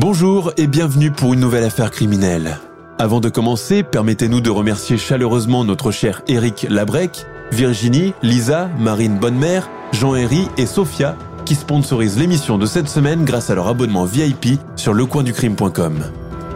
[0.00, 2.58] Bonjour et bienvenue pour une nouvelle affaire criminelle.
[2.98, 9.68] Avant de commencer, permettez-nous de remercier chaleureusement notre cher Eric Labrec, Virginie, Lisa, Marine Bonnemère,
[9.92, 14.94] Jean-Héry et Sophia qui sponsorisent l'émission de cette semaine grâce à leur abonnement VIP sur
[14.94, 15.98] lecoinducrime.com.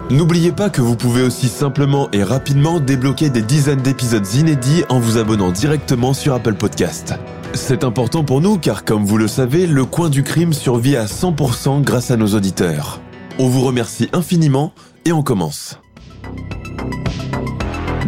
[0.09, 5.01] N'oubliez pas que vous pouvez aussi simplement et rapidement débloquer des dizaines d'épisodes inédits en
[5.01, 7.13] vous abonnant directement sur Apple Podcast.
[7.53, 11.05] C'est important pour nous car comme vous le savez, le coin du crime survit à
[11.05, 13.03] 100% grâce à nos auditeurs.
[13.37, 14.73] On vous remercie infiniment
[15.05, 15.81] et on commence.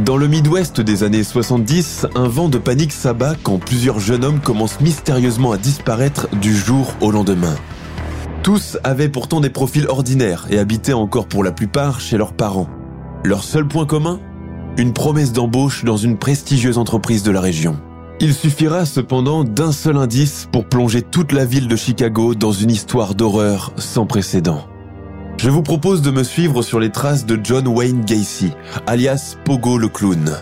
[0.05, 4.41] Dans le Midwest des années 70, un vent de panique s'abat quand plusieurs jeunes hommes
[4.41, 7.57] commencent mystérieusement à disparaître du jour au lendemain.
[8.45, 12.69] Tous avaient pourtant des profils ordinaires et habitaient encore pour la plupart chez leurs parents.
[13.25, 14.21] Leur seul point commun?
[14.77, 17.81] Une promesse d'embauche dans une prestigieuse entreprise de la région.
[18.21, 22.71] Il suffira cependant d'un seul indice pour plonger toute la ville de Chicago dans une
[22.71, 24.69] histoire d'horreur sans précédent.
[25.39, 28.53] Je vous propose de me suivre sur les traces de John Wayne Gacy,
[28.87, 30.35] alias Pogo le clown.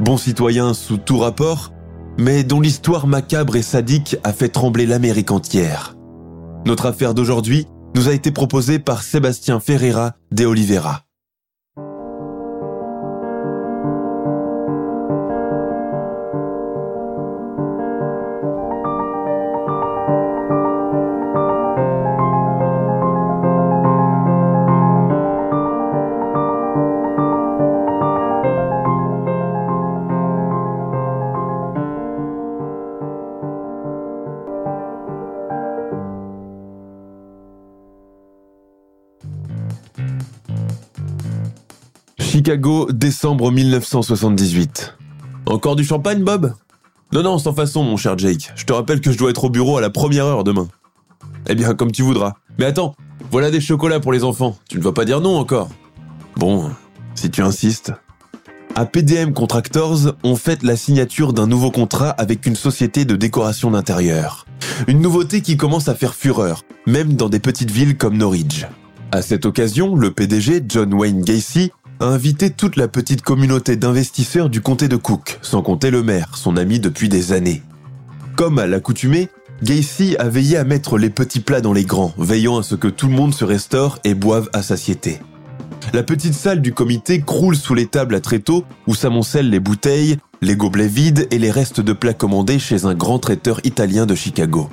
[0.00, 1.72] Bon citoyen sous tout rapport,
[2.18, 5.96] mais dont l'histoire macabre et sadique a fait trembler l'Amérique entière.
[6.66, 11.04] Notre affaire d'aujourd'hui nous a été proposée par Sébastien Ferreira de Oliveira.
[42.50, 44.96] Chicago, décembre 1978.
[45.46, 46.52] Encore du champagne, Bob?
[47.12, 48.50] Non, non, sans façon, mon cher Jake.
[48.56, 50.66] Je te rappelle que je dois être au bureau à la première heure demain.
[51.46, 52.32] Eh bien, comme tu voudras.
[52.58, 52.96] Mais attends,
[53.30, 54.56] voilà des chocolats pour les enfants.
[54.68, 55.68] Tu ne vas pas dire non encore
[56.34, 56.72] Bon,
[57.14, 57.92] si tu insistes.
[58.74, 63.70] À PDM Contractors, on fête la signature d'un nouveau contrat avec une société de décoration
[63.70, 64.44] d'intérieur.
[64.88, 68.66] Une nouveauté qui commence à faire fureur, même dans des petites villes comme Norwich.
[69.12, 74.48] À cette occasion, le PDG, John Wayne Gacy, a invité toute la petite communauté d'investisseurs
[74.48, 77.62] du comté de Cook, sans compter le maire, son ami depuis des années.
[78.36, 79.28] Comme à l'accoutumée,
[79.62, 82.88] Gacy a veillé à mettre les petits plats dans les grands, veillant à ce que
[82.88, 85.20] tout le monde se restaure et boive à satiété.
[85.92, 90.16] La petite salle du comité croule sous les tables à tréteaux où s'amoncellent les bouteilles,
[90.40, 94.14] les gobelets vides et les restes de plats commandés chez un grand traiteur italien de
[94.14, 94.70] Chicago.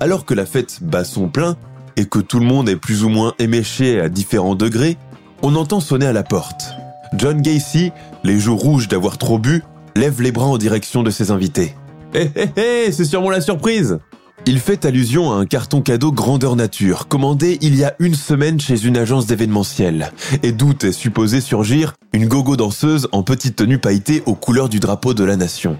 [0.00, 1.56] Alors que la fête bat son plein
[1.96, 4.96] et que tout le monde est plus ou moins éméché à différents degrés,
[5.42, 6.74] on entend sonner à la porte.
[7.14, 7.92] John Gacy,
[8.24, 9.62] les joues rouges d'avoir trop bu,
[9.96, 11.74] lève les bras en direction de ses invités.
[12.14, 13.98] Hé hé hé, c'est sûrement la surprise
[14.46, 18.60] Il fait allusion à un carton cadeau grandeur nature, commandé il y a une semaine
[18.60, 23.78] chez une agence d'événementiel, et d'où est supposé surgir une gogo danseuse en petite tenue
[23.78, 25.76] pailletée aux couleurs du drapeau de la nation.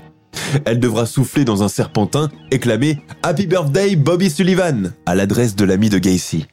[0.65, 5.65] Elle devra souffler dans un serpentin et clamer Happy Birthday Bobby Sullivan à l'adresse de
[5.65, 6.47] l'ami de Gacy.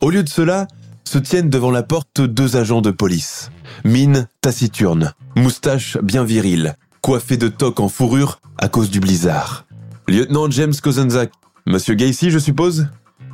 [0.00, 0.66] Au lieu de cela,
[1.04, 3.50] se tiennent devant la porte deux agents de police.
[3.84, 9.66] Mine taciturne, moustache bien virile, coiffé de toques en fourrure à cause du blizzard.
[10.08, 11.30] Lieutenant James Kozenzak,
[11.66, 12.88] Monsieur Gacy, je suppose?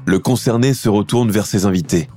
[0.07, 2.09] Le concerné se retourne vers ses invités.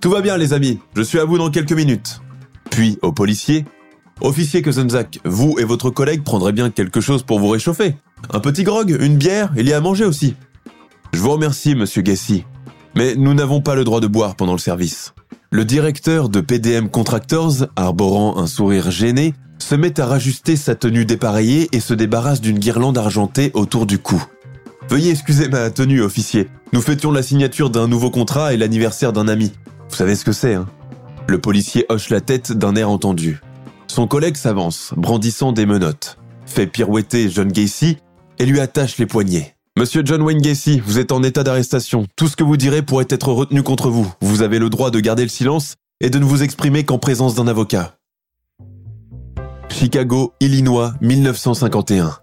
[0.00, 2.20] Tout va bien, les amis, je suis à vous dans quelques minutes.
[2.70, 3.64] Puis, au policier,
[4.20, 7.96] Officier Kozenzak, vous et votre collègue prendrez bien quelque chose pour vous réchauffer.
[8.32, 10.36] Un petit grog, une bière, il y a à manger aussi.
[11.12, 12.44] Je vous remercie, monsieur Gacy,
[12.96, 15.14] mais nous n'avons pas le droit de boire pendant le service.
[15.50, 21.04] Le directeur de PDM Contractors, arborant un sourire gêné, se met à rajuster sa tenue
[21.04, 24.22] dépareillée et se débarrasse d'une guirlande argentée autour du cou.
[24.90, 26.48] Veuillez excuser ma tenue, officier.
[26.72, 29.52] Nous fêtions la signature d'un nouveau contrat et l'anniversaire d'un ami.
[29.88, 30.66] Vous savez ce que c'est, hein?
[31.28, 33.40] Le policier hoche la tête d'un air entendu.
[33.88, 37.98] Son collègue s'avance, brandissant des menottes, fait pirouetter John Gacy
[38.38, 39.55] et lui attache les poignets.
[39.78, 42.06] Monsieur John Wayne Gacy, vous êtes en état d'arrestation.
[42.16, 44.10] Tout ce que vous direz pourrait être retenu contre vous.
[44.22, 47.34] Vous avez le droit de garder le silence et de ne vous exprimer qu'en présence
[47.34, 47.94] d'un avocat.
[49.68, 52.14] Chicago, Illinois, 1951.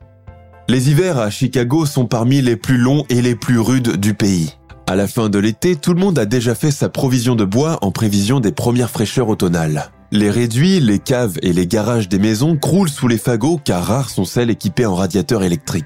[0.68, 4.58] Les hivers à Chicago sont parmi les plus longs et les plus rudes du pays.
[4.88, 7.78] À la fin de l'été, tout le monde a déjà fait sa provision de bois
[7.84, 9.92] en prévision des premières fraîcheurs automnales.
[10.12, 14.10] Les réduits, les caves et les garages des maisons croulent sous les fagots car rares
[14.10, 15.86] sont celles équipées en radiateurs électriques.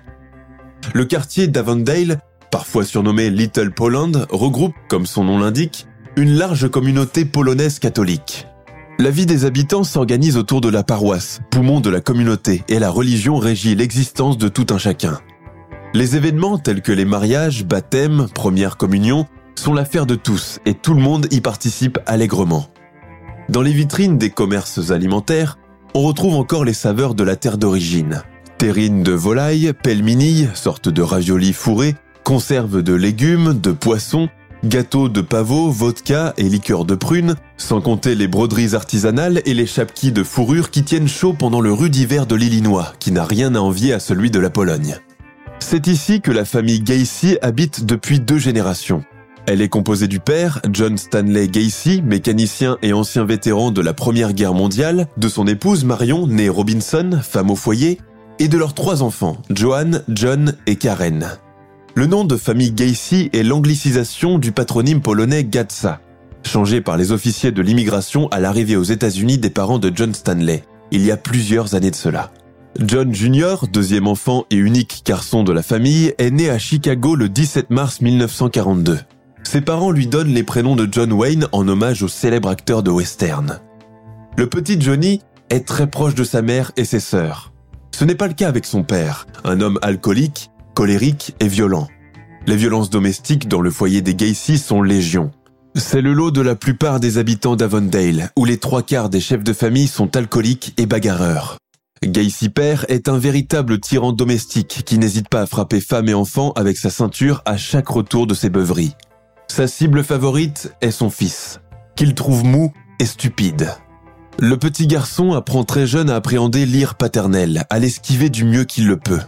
[0.93, 2.19] Le quartier d'Avondale,
[2.51, 8.47] parfois surnommé Little Poland, regroupe, comme son nom l'indique, une large communauté polonaise catholique.
[8.99, 12.89] La vie des habitants s'organise autour de la paroisse, poumon de la communauté, et la
[12.89, 15.19] religion régit l'existence de tout un chacun.
[15.93, 20.93] Les événements tels que les mariages, baptêmes, première communion sont l'affaire de tous et tout
[20.93, 22.67] le monde y participe allègrement.
[23.49, 25.57] Dans les vitrines des commerces alimentaires,
[25.93, 28.23] on retrouve encore les saveurs de la terre d'origine.
[28.57, 34.29] Terrines de volaille, pelmini, sorte de raviolis fourrés, conserves de légumes, de poissons,
[34.65, 39.67] gâteaux de pavot, vodka et liqueurs de prune, sans compter les broderies artisanales et les
[39.67, 43.53] chapquis de fourrure qui tiennent chaud pendant le rude hiver de l'Illinois, qui n'a rien
[43.53, 44.97] à envier à celui de la Pologne.
[45.59, 49.03] C'est ici que la famille Gacy habite depuis deux générations.
[49.45, 54.33] Elle est composée du père, John Stanley Gacy, mécanicien et ancien vétéran de la Première
[54.33, 57.99] Guerre mondiale, de son épouse Marion, née Robinson, femme au foyer,
[58.39, 61.37] et de leurs trois enfants, Joanne, John et Karen.
[61.95, 65.99] Le nom de famille Gacy est l'anglicisation du patronyme polonais Gatsa,
[66.43, 70.63] changé par les officiers de l'immigration à l'arrivée aux États-Unis des parents de John Stanley,
[70.91, 72.31] il y a plusieurs années de cela.
[72.79, 77.29] John Jr., deuxième enfant et unique garçon de la famille, est né à Chicago le
[77.29, 78.99] 17 mars 1942.
[79.43, 82.91] Ses parents lui donnent les prénoms de John Wayne en hommage au célèbre acteur de
[82.91, 83.59] western.
[84.37, 87.51] Le petit Johnny est très proche de sa mère et ses sœurs.
[87.91, 91.87] Ce n'est pas le cas avec son père, un homme alcoolique, colérique et violent.
[92.45, 95.31] Les violences domestiques dans le foyer des Gacy sont légion.
[95.75, 99.43] C'est le lot de la plupart des habitants d'Avondale, où les trois quarts des chefs
[99.43, 101.57] de famille sont alcooliques et bagarreurs.
[102.03, 106.51] Gacy père est un véritable tyran domestique qui n'hésite pas à frapper femmes et enfants
[106.55, 108.93] avec sa ceinture à chaque retour de ses beuveries.
[109.47, 111.59] Sa cible favorite est son fils,
[111.95, 113.71] qu'il trouve mou et stupide.
[114.39, 118.87] Le petit garçon apprend très jeune à appréhender l'ire paternel, à l'esquiver du mieux qu'il
[118.87, 119.21] le peut.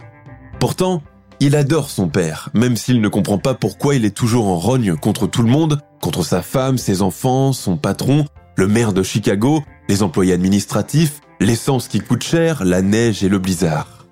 [0.60, 1.02] Pourtant,
[1.40, 4.94] il adore son père, même s'il ne comprend pas pourquoi il est toujours en rogne
[4.94, 8.24] contre tout le monde, contre sa femme, ses enfants, son patron,
[8.56, 13.40] le maire de Chicago, les employés administratifs, l'essence qui coûte cher, la neige et le
[13.40, 14.06] blizzard.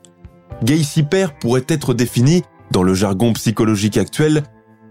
[0.65, 2.43] Gacy père pourrait être défini,
[2.73, 4.43] dans le jargon psychologique actuel,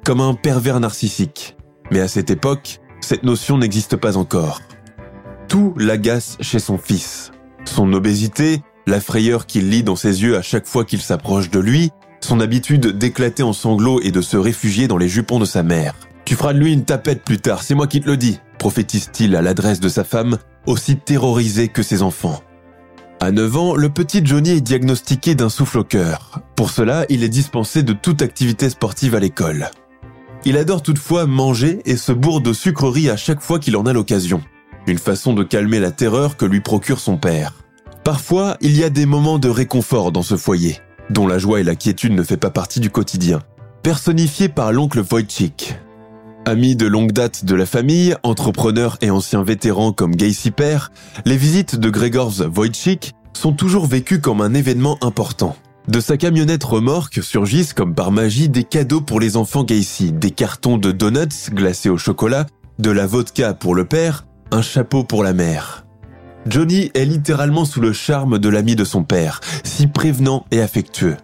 [0.05, 1.57] comme un pervers narcissique.
[1.91, 4.61] Mais à cette époque, cette notion n'existe pas encore.
[5.47, 7.31] Tout l'agace chez son fils.
[7.63, 11.59] Son obésité, la frayeur qu'il lit dans ses yeux à chaque fois qu'il s'approche de
[11.59, 15.63] lui, son habitude d'éclater en sanglots et de se réfugier dans les jupons de sa
[15.63, 15.95] mère.
[16.25, 19.35] Tu feras de lui une tapette plus tard, c'est moi qui te le dis, prophétise-t-il
[19.35, 22.41] à l'adresse de sa femme, aussi terrorisée que ses enfants.
[23.21, 26.41] À 9 ans, le petit Johnny est diagnostiqué d'un souffle au cœur.
[26.55, 29.69] Pour cela, il est dispensé de toute activité sportive à l'école.
[30.45, 33.93] Il adore toutefois manger et se bourre de sucreries à chaque fois qu'il en a
[33.93, 34.41] l'occasion.
[34.87, 37.53] Une façon de calmer la terreur que lui procure son père.
[38.05, 40.79] Parfois, il y a des moments de réconfort dans ce foyer,
[41.09, 43.41] dont la joie et la quiétude ne fait pas partie du quotidien.
[43.83, 45.75] Personnifié par l'oncle Wojcik,
[46.45, 50.93] Ami de longue date de la famille, entrepreneur et ancien vétéran comme Gacy père,
[51.25, 55.57] les visites de Gregors Wojcik sont toujours vécues comme un événement important.
[55.89, 60.31] De sa camionnette remorque surgissent comme par magie des cadeaux pour les enfants Gacy, des
[60.31, 62.45] cartons de donuts glacés au chocolat,
[62.79, 65.85] de la vodka pour le père, un chapeau pour la mère.
[66.47, 71.17] Johnny est littéralement sous le charme de l'ami de son père, si prévenant et affectueux.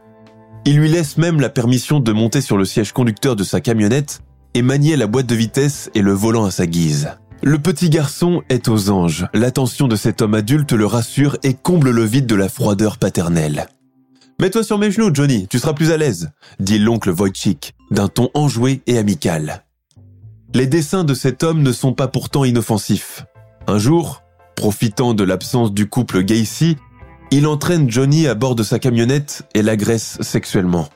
[0.65, 4.21] Il lui laisse même la permission de monter sur le siège conducteur de sa camionnette
[4.53, 7.11] et manier la boîte de vitesse et le volant à sa guise.
[7.41, 9.27] Le petit garçon est aux anges.
[9.33, 13.67] L'attention de cet homme adulte le rassure et comble le vide de la froideur paternelle.
[14.39, 18.29] Mets-toi sur mes genoux, Johnny, tu seras plus à l'aise, dit l'oncle Wojcik, d'un ton
[18.33, 19.62] enjoué et amical.
[20.55, 23.25] Les dessins de cet homme ne sont pas pourtant inoffensifs.
[23.65, 24.21] Un jour,
[24.55, 26.77] profitant de l'absence du couple Gacy,
[27.31, 30.89] il entraîne Johnny à bord de sa camionnette et l'agresse sexuellement.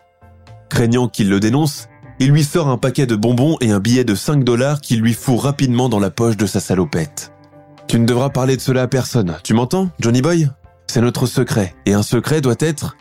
[0.70, 1.88] Craignant qu'il le dénonce,
[2.20, 5.14] il lui sort un paquet de bonbons et un billet de 5 dollars qu'il lui
[5.14, 7.34] fout rapidement dans la poche de sa salopette.
[7.88, 10.50] Tu ne devras parler de cela à personne, tu m'entends, Johnny Boy?
[10.86, 12.96] C'est notre secret, et un secret doit être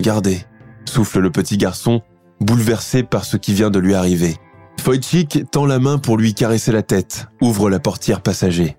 [0.00, 0.44] gardé,
[0.84, 2.02] souffle le petit garçon,
[2.40, 4.36] bouleversé par ce qui vient de lui arriver.
[4.80, 8.76] Foychik tend la main pour lui caresser la tête, ouvre la portière passager.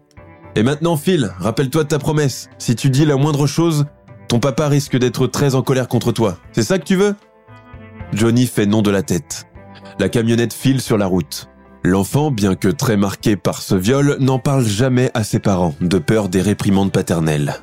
[0.56, 2.50] Et maintenant, Phil, rappelle-toi de ta promesse.
[2.58, 3.86] Si tu dis la moindre chose,
[4.28, 6.38] ton papa risque d'être très en colère contre toi.
[6.52, 7.16] C'est ça que tu veux?
[8.14, 9.46] Johnny fait non de la tête.
[10.00, 11.50] La camionnette file sur la route.
[11.84, 15.98] L'enfant, bien que très marqué par ce viol, n'en parle jamais à ses parents, de
[15.98, 17.56] peur des réprimandes paternelles.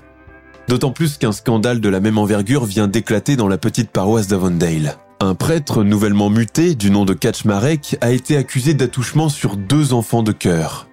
[0.68, 4.96] D'autant plus qu'un scandale de la même envergure vient d'éclater dans la petite paroisse d'Avondale.
[5.18, 10.22] Un prêtre nouvellement muté, du nom de Kaczmarek, a été accusé d'attouchement sur deux enfants
[10.22, 10.88] de cœur.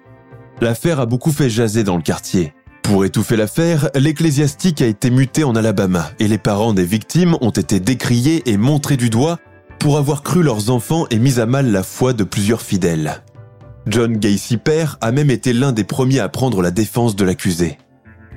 [0.62, 2.54] L'affaire a beaucoup fait jaser dans le quartier.
[2.82, 7.50] Pour étouffer l'affaire, l'ecclésiastique a été muté en Alabama et les parents des victimes ont
[7.50, 9.38] été décriés et montrés du doigt
[9.78, 13.22] pour avoir cru leurs enfants et mis à mal la foi de plusieurs fidèles.
[13.86, 17.76] John Gacy père a même été l'un des premiers à prendre la défense de l'accusé.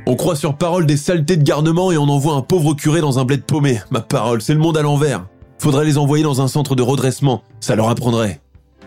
[0.06, 3.20] On croit sur parole des saletés de garnement et on envoie un pauvre curé dans
[3.20, 3.80] un bled paumé.
[3.90, 5.26] Ma parole, c'est le monde à l'envers.
[5.60, 8.42] Faudrait les envoyer dans un centre de redressement, ça leur apprendrait.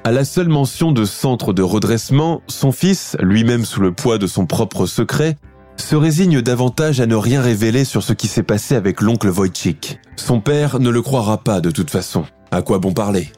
[0.04, 4.26] À la seule mention de centre de redressement, son fils, lui-même sous le poids de
[4.26, 5.36] son propre secret,
[5.76, 9.98] se résigne davantage à ne rien révéler sur ce qui s'est passé avec l'oncle Wojcik.
[10.16, 12.24] Son père ne le croira pas de toute façon.
[12.50, 13.30] À quoi bon parler?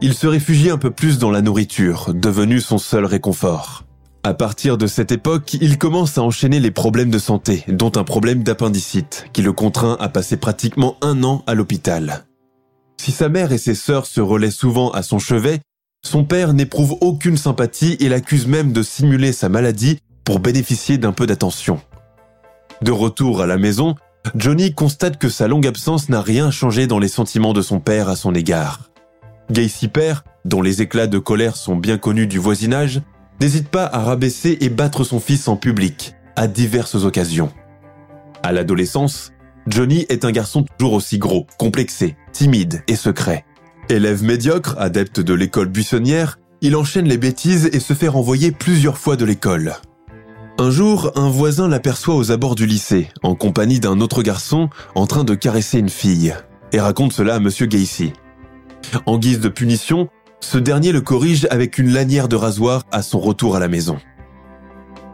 [0.00, 3.84] Il se réfugie un peu plus dans la nourriture, devenue son seul réconfort.
[4.22, 8.04] À partir de cette époque, il commence à enchaîner les problèmes de santé, dont un
[8.04, 12.24] problème d'appendicite, qui le contraint à passer pratiquement un an à l'hôpital.
[13.04, 15.60] Si sa mère et ses sœurs se relaient souvent à son chevet,
[16.02, 21.12] son père n'éprouve aucune sympathie et l'accuse même de simuler sa maladie pour bénéficier d'un
[21.12, 21.82] peu d'attention.
[22.80, 23.94] De retour à la maison,
[24.34, 28.08] Johnny constate que sa longue absence n'a rien changé dans les sentiments de son père
[28.08, 28.88] à son égard.
[29.50, 33.02] Gacy père, dont les éclats de colère sont bien connus du voisinage,
[33.38, 37.52] n'hésite pas à rabaisser et battre son fils en public, à diverses occasions.
[38.42, 39.33] À l'adolescence,
[39.66, 43.44] Johnny est un garçon toujours aussi gros, complexé, timide et secret.
[43.88, 48.98] Élève médiocre, adepte de l'école buissonnière, il enchaîne les bêtises et se fait renvoyer plusieurs
[48.98, 49.74] fois de l'école.
[50.58, 55.06] Un jour, un voisin l'aperçoit aux abords du lycée, en compagnie d'un autre garçon en
[55.06, 56.34] train de caresser une fille,
[56.72, 58.12] et raconte cela à Monsieur Gacy.
[59.06, 60.08] En guise de punition,
[60.40, 63.98] ce dernier le corrige avec une lanière de rasoir à son retour à la maison.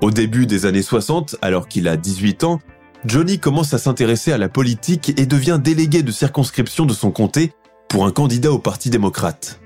[0.02, 2.60] Au début des années 60, alors qu'il a 18 ans,
[3.06, 7.52] Johnny commence à s'intéresser à la politique et devient délégué de circonscription de son comté
[7.88, 9.60] pour un candidat au Parti démocrate.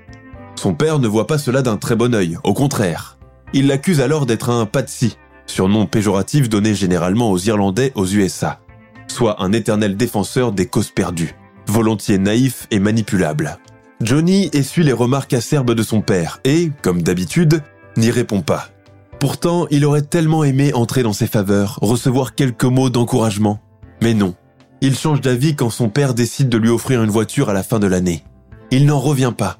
[0.55, 3.17] Son père ne voit pas cela d'un très bon œil, au contraire.
[3.53, 8.61] Il l'accuse alors d'être un patsy, surnom péjoratif donné généralement aux Irlandais aux USA,
[9.07, 11.35] soit un éternel défenseur des causes perdues,
[11.67, 13.59] volontiers naïf et manipulable.
[14.01, 17.61] Johnny essuie les remarques acerbes de son père et, comme d'habitude,
[17.97, 18.69] n'y répond pas.
[19.19, 23.59] Pourtant, il aurait tellement aimé entrer dans ses faveurs, recevoir quelques mots d'encouragement.
[24.01, 24.35] Mais non,
[24.81, 27.79] il change d'avis quand son père décide de lui offrir une voiture à la fin
[27.79, 28.23] de l'année.
[28.71, 29.57] Il n'en revient pas.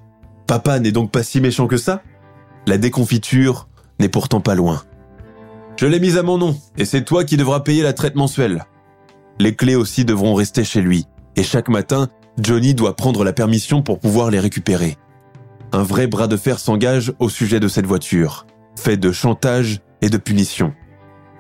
[0.48, 2.04] Papa n'est donc pas si méchant que ça
[2.68, 3.68] La déconfiture
[4.00, 4.84] n'est pourtant pas loin.
[5.78, 8.66] Je l'ai mise à mon nom, et c'est toi qui devras payer la traite mensuelle.
[9.40, 12.08] Les clés aussi devront rester chez lui, et chaque matin,
[12.40, 14.98] Johnny doit prendre la permission pour pouvoir les récupérer.
[15.72, 18.46] Un vrai bras de fer s'engage au sujet de cette voiture,
[18.76, 20.74] fait de chantage et de punition.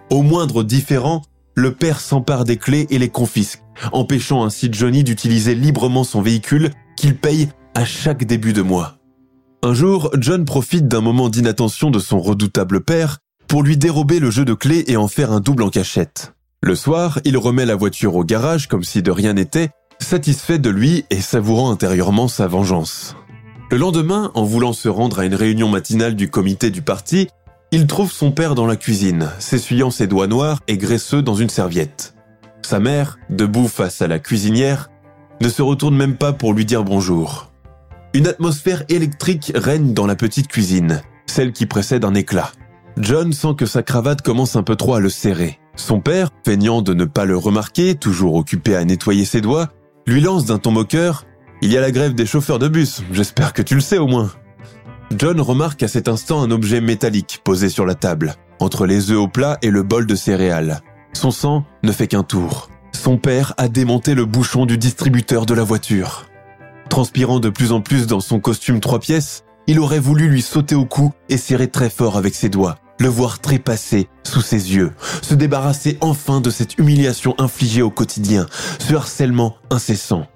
[0.10, 1.22] Au moindre différent,
[1.56, 3.62] le père s'empare des clés et les confisque,
[3.92, 8.98] empêchant ainsi Johnny d'utiliser librement son véhicule qu'il paye à chaque début de mois.
[9.63, 14.30] Un jour, John profite d'un moment d'inattention de son redoutable père pour lui dérober le
[14.30, 16.34] jeu de clés et en faire un double en cachette.
[16.62, 20.70] Le soir, il remet la voiture au garage comme si de rien n'était, satisfait de
[20.70, 23.15] lui et savourant intérieurement sa vengeance.
[23.72, 27.29] Le lendemain, en voulant se rendre à une réunion matinale du comité du parti,
[27.72, 31.50] il trouve son père dans la cuisine, s'essuyant ses doigts noirs et graisseux dans une
[31.50, 32.13] serviette.
[32.62, 34.91] Sa mère, debout face à la cuisinière,
[35.41, 37.51] ne se retourne même pas pour lui dire bonjour.
[38.13, 42.51] Une atmosphère électrique règne dans la petite cuisine, celle qui précède un éclat.
[42.98, 45.60] John sent que sa cravate commence un peu trop à le serrer.
[45.75, 49.69] Son père, feignant de ne pas le remarquer, toujours occupé à nettoyer ses doigts,
[50.05, 51.25] lui lance d'un ton moqueur
[51.62, 54.07] Il y a la grève des chauffeurs de bus, j'espère que tu le sais au
[54.07, 54.31] moins.
[55.17, 59.17] John remarque à cet instant un objet métallique posé sur la table, entre les œufs
[59.17, 60.81] au plat et le bol de céréales.
[61.13, 62.69] Son sang ne fait qu'un tour.
[62.91, 66.25] Son père a démonté le bouchon du distributeur de la voiture.
[66.89, 70.75] Transpirant de plus en plus dans son costume trois pièces, il aurait voulu lui sauter
[70.75, 74.91] au cou et serrer très fort avec ses doigts le voir trépasser sous ses yeux,
[75.21, 78.47] se débarrasser enfin de cette humiliation infligée au quotidien,
[78.79, 80.27] ce harcèlement incessant.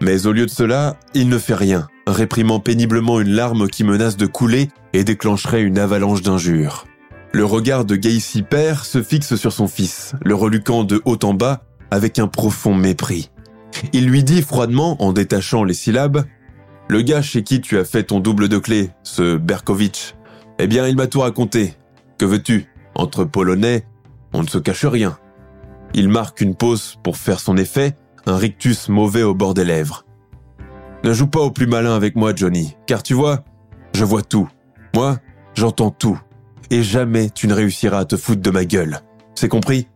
[0.00, 4.16] Mais au lieu de cela, il ne fait rien, réprimant péniblement une larme qui menace
[4.16, 6.86] de couler et déclencherait une avalanche d'injures.
[7.32, 11.34] Le regard de Gacy père se fixe sur son fils, le reluquant de haut en
[11.34, 13.30] bas avec un profond mépris.
[13.92, 16.24] Il lui dit froidement, en détachant les syllabes,
[16.88, 20.14] Le gars chez qui tu as fait ton double de clé, ce Berkovitch,
[20.58, 21.74] eh bien il m'a tout raconté,
[22.16, 22.66] que veux-tu?
[22.94, 23.84] Entre Polonais,
[24.32, 25.18] on ne se cache rien.
[25.94, 30.04] Il marque une pause pour faire son effet, un rictus mauvais au bord des lèvres.
[31.04, 33.44] Ne joue pas au plus malin avec moi, Johnny, car tu vois,
[33.94, 34.48] je vois tout.
[34.94, 35.18] Moi,
[35.54, 36.18] j'entends tout.
[36.70, 39.00] Et jamais tu ne réussiras à te foutre de ma gueule.
[39.34, 39.86] C'est compris?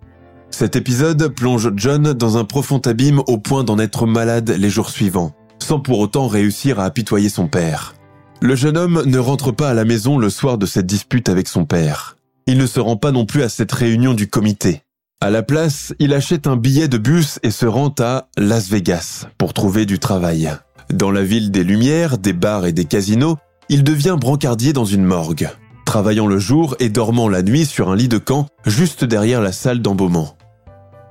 [0.51, 4.91] Cet épisode plonge John dans un profond abîme au point d'en être malade les jours
[4.91, 7.95] suivants, sans pour autant réussir à apitoyer son père.
[8.41, 11.49] Le jeune homme ne rentre pas à la maison le soir de cette dispute avec
[11.49, 12.17] son père.
[12.47, 14.83] Il ne se rend pas non plus à cette réunion du comité.
[15.23, 19.27] À la place, il achète un billet de bus et se rend à Las Vegas
[19.37, 20.51] pour trouver du travail.
[20.91, 23.37] Dans la ville des lumières, des bars et des casinos,
[23.69, 25.51] il devient brancardier dans une morgue,
[25.85, 29.53] travaillant le jour et dormant la nuit sur un lit de camp juste derrière la
[29.53, 30.39] salle d'embaumement.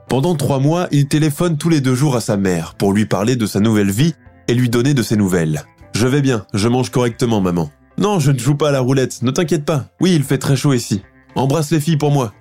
[0.07, 3.35] Pendant trois mois, il téléphone tous les deux jours à sa mère pour lui parler
[3.35, 4.15] de sa nouvelle vie
[4.47, 5.61] et lui donner de ses nouvelles.
[5.93, 7.69] Je vais bien, je mange correctement, maman.
[7.99, 9.85] Non, je ne joue pas à la roulette, ne t'inquiète pas.
[10.01, 11.03] Oui, il fait très chaud ici.
[11.35, 12.33] Embrasse les filles pour moi.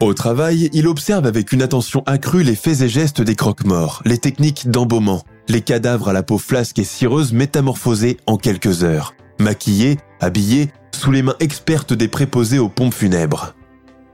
[0.00, 4.18] Au travail, il observe avec une attention accrue les faits et gestes des croque-morts, les
[4.18, 9.98] techniques d'embaumement, les cadavres à la peau flasque et cireuse métamorphosés en quelques heures, maquillés,
[10.20, 13.54] habillés, sous les mains expertes des préposés aux pompes funèbres.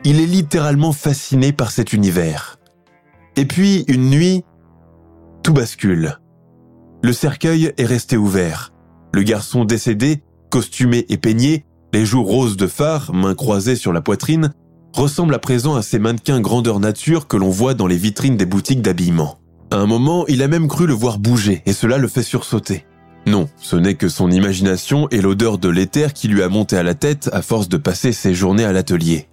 [0.05, 2.59] Il est littéralement fasciné par cet univers.
[3.37, 4.45] Et puis, une nuit,
[5.43, 6.19] tout bascule.
[7.03, 8.73] Le cercueil est resté ouvert.
[9.15, 14.01] Le garçon décédé, costumé et peigné, les joues roses de phare, mains croisées sur la
[14.01, 14.53] poitrine,
[14.93, 18.47] ressemble à présent à ces mannequins grandeur nature que l'on voit dans les vitrines des
[18.47, 19.39] boutiques d'habillement.
[19.71, 22.87] À un moment, il a même cru le voir bouger, et cela le fait sursauter.
[23.27, 26.83] Non, ce n'est que son imagination et l'odeur de l'éther qui lui a monté à
[26.83, 29.29] la tête à force de passer ses journées à l'atelier.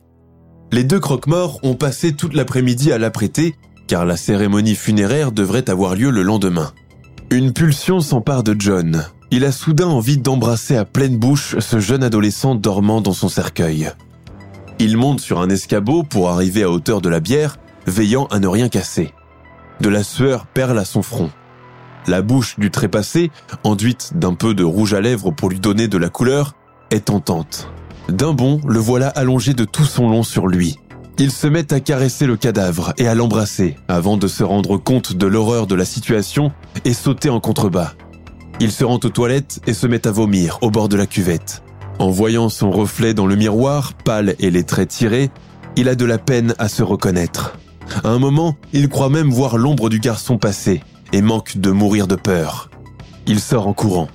[0.74, 3.55] Les deux croque-morts ont passé toute l'après-midi à l'apprêter,
[3.88, 6.74] car la cérémonie funéraire devrait avoir lieu le lendemain.
[7.31, 9.05] Une pulsion s'empare de John.
[9.31, 13.91] Il a soudain envie d'embrasser à pleine bouche ce jeune adolescent dormant dans son cercueil.
[14.79, 18.48] Il monte sur un escabeau pour arriver à hauteur de la bière, veillant à ne
[18.48, 19.13] rien casser.
[19.79, 21.29] De la sueur perle à son front.
[22.08, 23.32] La bouche du trépassé,
[23.63, 26.53] enduite d'un peu de rouge à lèvres pour lui donner de la couleur,
[26.91, 27.70] est tentante.
[28.10, 30.77] D'un bond, le voilà allongé de tout son long sur lui.
[31.17, 35.13] Il se met à caresser le cadavre et à l'embrasser avant de se rendre compte
[35.13, 36.51] de l'horreur de la situation
[36.84, 37.94] et sauter en contrebas.
[38.60, 41.63] Il se rend aux toilettes et se met à vomir au bord de la cuvette.
[41.99, 45.29] En voyant son reflet dans le miroir, pâle et les traits tirés,
[45.75, 47.58] il a de la peine à se reconnaître.
[48.03, 50.81] À un moment, il croit même voir l'ombre du garçon passer
[51.13, 52.69] et manque de mourir de peur.
[53.27, 54.10] Il sort en courant.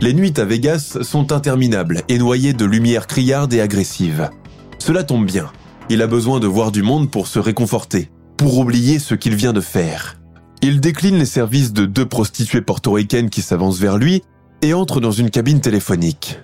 [0.00, 4.30] Les nuits à Vegas sont interminables et noyées de lumière criarde et agressive.
[4.78, 5.50] Cela tombe bien.
[5.88, 9.52] Il a besoin de voir du monde pour se réconforter, pour oublier ce qu'il vient
[9.52, 10.18] de faire.
[10.62, 14.22] Il décline les services de deux prostituées portoricaines qui s'avancent vers lui
[14.62, 16.38] et entre dans une cabine téléphonique.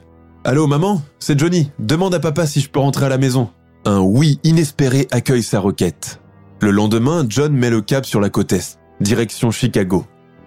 [0.45, 3.51] Allô maman, c'est Johnny, demande à papa si je peux rentrer à la maison.
[3.85, 6.21] Un oui inespéré accueille sa requête.
[6.61, 10.05] Le lendemain, John met le cap sur la côte est, direction Chicago.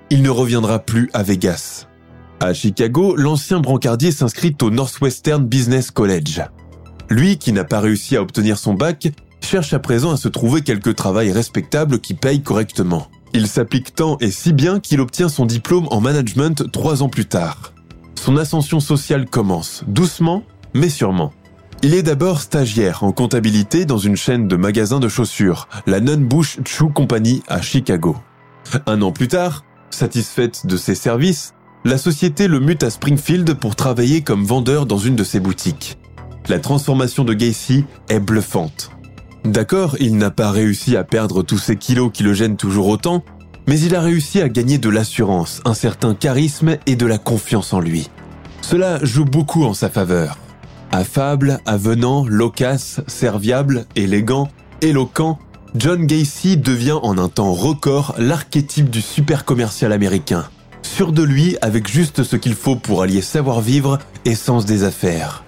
[0.10, 1.88] Il ne reviendra plus à Vegas.
[2.42, 6.42] À Chicago, l'ancien brancardier s'inscrit au Northwestern Business College.
[7.10, 9.08] Lui, qui n'a pas réussi à obtenir son bac,
[9.40, 13.08] cherche à présent à se trouver quelque travail respectable qui paye correctement.
[13.34, 17.28] Il s'applique tant et si bien qu'il obtient son diplôme en management trois ans plus
[17.28, 17.72] tard.
[18.26, 20.42] Son ascension sociale commence, doucement,
[20.74, 21.32] mais sûrement.
[21.84, 26.58] Il est d'abord stagiaire en comptabilité dans une chaîne de magasins de chaussures, la Nunn-Bush
[26.66, 28.16] Shoe Company à Chicago.
[28.88, 33.76] Un an plus tard, satisfaite de ses services, la société le mute à Springfield pour
[33.76, 36.00] travailler comme vendeur dans une de ses boutiques.
[36.50, 38.90] La transformation de Gacy est bluffante.
[39.44, 43.24] D'accord, il n'a pas réussi à perdre tous ces kilos qui le gênent toujours autant,
[43.68, 47.72] mais il a réussi à gagner de l'assurance, un certain charisme et de la confiance
[47.72, 48.10] en lui.
[48.68, 50.40] Cela joue beaucoup en sa faveur.
[50.92, 54.50] Affable, avenant, loquace, serviable, élégant,
[54.82, 55.38] éloquent,
[55.76, 60.46] John Gacy devient en un temps record l'archétype du super commercial américain.
[60.82, 65.44] Sûr de lui avec juste ce qu'il faut pour allier savoir-vivre et sens des affaires.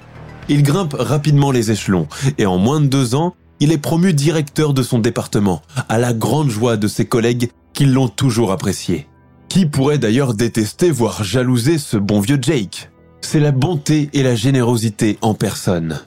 [0.48, 4.76] Il grimpe rapidement les échelons et en moins de deux ans, il est promu directeur
[4.76, 9.08] de son département, à la grande joie de ses collègues qui l'ont toujours apprécié.
[9.50, 12.92] Qui pourrait d'ailleurs détester, voire jalouser ce bon vieux Jake?
[13.22, 16.00] C'est la bonté et la générosité en personne.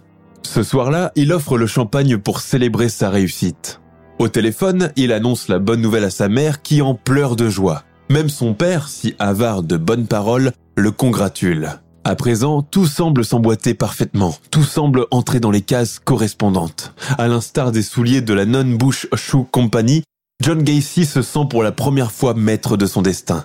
[0.43, 3.81] Ce soir-là, il offre le champagne pour célébrer sa réussite.
[4.19, 7.85] Au téléphone, il annonce la bonne nouvelle à sa mère qui en pleure de joie.
[8.11, 11.81] Même son père, si avare de bonnes paroles, le congratule.
[12.03, 16.95] À présent, tout semble s'emboîter parfaitement, tout semble entrer dans les cases correspondantes.
[17.19, 20.03] À l'instar des souliers de la Non-Bush Shoe Company,
[20.43, 23.45] John Gacy se sent pour la première fois maître de son destin.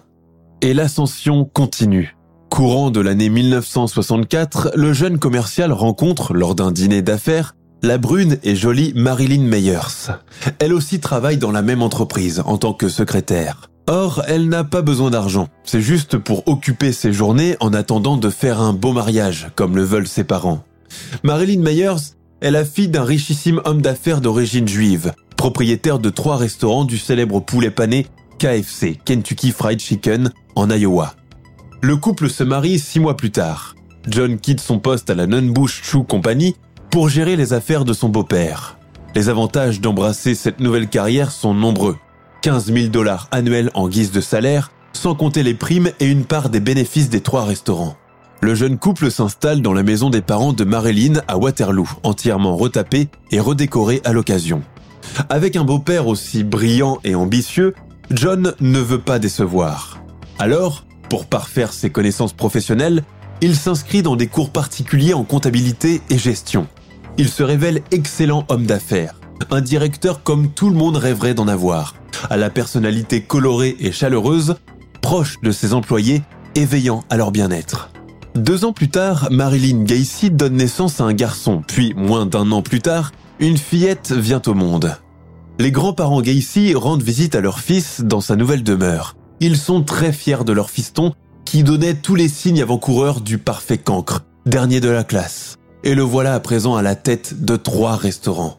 [0.62, 2.15] Et l'ascension continue.
[2.50, 8.56] Courant de l'année 1964, le jeune commercial rencontre, lors d'un dîner d'affaires, la brune et
[8.56, 10.12] jolie Marilyn Meyers.
[10.60, 13.70] Elle aussi travaille dans la même entreprise en tant que secrétaire.
[13.88, 15.48] Or, elle n'a pas besoin d'argent.
[15.64, 19.84] C'est juste pour occuper ses journées en attendant de faire un beau mariage, comme le
[19.84, 20.64] veulent ses parents.
[21.24, 26.86] Marilyn Meyers est la fille d'un richissime homme d'affaires d'origine juive, propriétaire de trois restaurants
[26.86, 28.08] du célèbre poulet pané
[28.40, 31.16] KFC, Kentucky Fried Chicken, en Iowa.
[31.86, 33.76] Le couple se marie six mois plus tard.
[34.08, 36.56] John quitte son poste à la Nunbush Shoe Company
[36.90, 38.80] pour gérer les affaires de son beau-père.
[39.14, 41.96] Les avantages d'embrasser cette nouvelle carrière sont nombreux.
[42.42, 46.50] 15 000 dollars annuels en guise de salaire, sans compter les primes et une part
[46.50, 47.98] des bénéfices des trois restaurants.
[48.42, 53.10] Le jeune couple s'installe dans la maison des parents de Marilyn à Waterloo, entièrement retapée
[53.30, 54.64] et redécorée à l'occasion.
[55.30, 57.76] Avec un beau-père aussi brillant et ambitieux,
[58.10, 60.00] John ne veut pas décevoir.
[60.40, 60.84] Alors,
[61.16, 63.02] pour parfaire ses connaissances professionnelles,
[63.40, 66.68] il s'inscrit dans des cours particuliers en comptabilité et gestion.
[67.18, 71.96] Il se révèle excellent homme d'affaires, un directeur comme tout le monde rêverait d'en avoir,
[72.30, 74.58] à la personnalité colorée et chaleureuse,
[75.02, 76.22] proche de ses employés
[76.54, 77.92] et veillant à leur bien-être.
[78.36, 82.62] Deux ans plus tard, Marilyn Gacy donne naissance à un garçon, puis moins d'un an
[82.62, 84.98] plus tard, une fillette vient au monde.
[85.60, 89.16] Les grands-parents Gacy rendent visite à leur fils dans sa nouvelle demeure.
[89.40, 93.78] Ils sont très fiers de leur fiston qui donnait tous les signes avant-coureurs du parfait
[93.78, 95.58] cancre, dernier de la classe.
[95.84, 98.58] Et le voilà à présent à la tête de trois restaurants.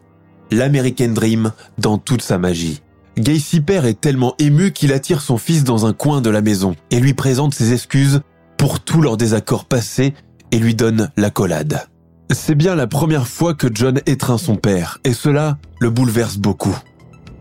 [0.53, 2.83] L'American Dream dans toute sa magie.
[3.19, 6.77] Gacy père est tellement ému qu'il attire son fils dans un coin de la maison
[6.91, 8.21] et lui présente ses excuses
[8.59, 10.15] pour tous leurs désaccords passés
[10.53, 11.87] et lui donne l'accolade.
[12.31, 16.77] C'est bien la première fois que John étreint son père, et cela le bouleverse beaucoup.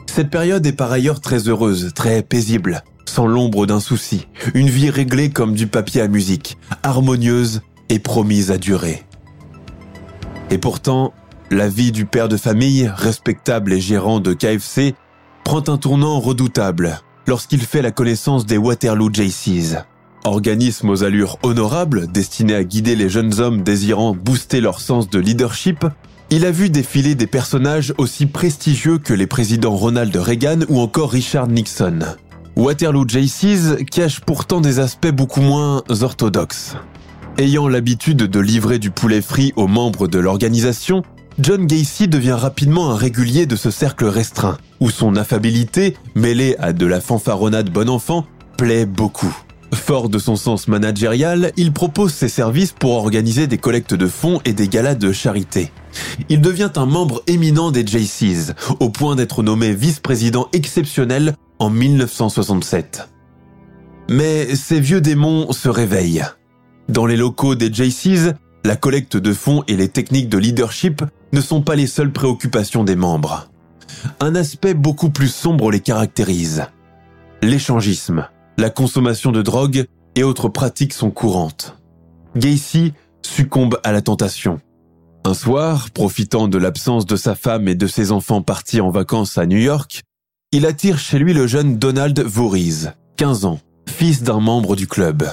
[0.08, 4.89] Cette période est par ailleurs très heureuse, très paisible, sans l'ombre d'un souci, une vie
[4.89, 9.04] réglée comme du papier à musique, harmonieuse et promise à durer.
[10.50, 11.13] Et pourtant,
[11.52, 14.96] la vie du père de famille, respectable et gérant de KFC,
[15.44, 19.78] prend un tournant redoutable lorsqu'il fait la connaissance des Waterloo JCs.
[20.24, 25.20] Organisme aux allures honorables destiné à guider les jeunes hommes désirant booster leur sens de
[25.20, 25.86] leadership,
[26.29, 31.11] il a vu défiler des personnages aussi prestigieux que les présidents Ronald Reagan ou encore
[31.11, 31.99] Richard Nixon.
[32.55, 36.75] Waterloo JCs cache pourtant des aspects beaucoup moins orthodoxes.
[37.38, 41.03] Ayant l'habitude de livrer du poulet frit aux membres de l'organisation,
[41.38, 46.71] John Gacy devient rapidement un régulier de ce cercle restreint, où son affabilité, mêlée à
[46.71, 48.25] de la fanfaronnade bon enfant,
[48.57, 49.35] plaît beaucoup.
[49.73, 54.39] Fort de son sens managérial, il propose ses services pour organiser des collectes de fonds
[54.45, 55.71] et des galas de charité.
[56.30, 63.10] Il devient un membre éminent des JCs, au point d'être nommé vice-président exceptionnel en 1967.
[64.10, 66.25] Mais ces vieux démons se réveillent.
[66.89, 71.41] Dans les locaux des JCs, la collecte de fonds et les techniques de leadership ne
[71.41, 73.49] sont pas les seules préoccupations des membres.
[74.19, 76.65] Un aspect beaucoup plus sombre les caractérise.
[77.41, 81.78] L'échangisme la consommation de drogue et autres pratiques sont courantes.
[82.36, 84.60] Gacy succombe à la tentation.
[85.26, 89.38] Un soir, profitant de l'absence de sa femme et de ses enfants partis en vacances
[89.38, 90.04] à New York,
[90.52, 95.24] il attire chez lui le jeune Donald Voorhees, 15 ans, fils d'un membre du club.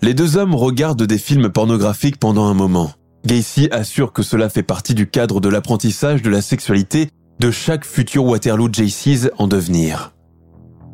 [0.00, 2.92] Les deux hommes regardent des films pornographiques pendant un moment.
[3.24, 7.84] Gacy assure que cela fait partie du cadre de l'apprentissage de la sexualité de chaque
[7.84, 10.12] futur Waterloo JCs en devenir.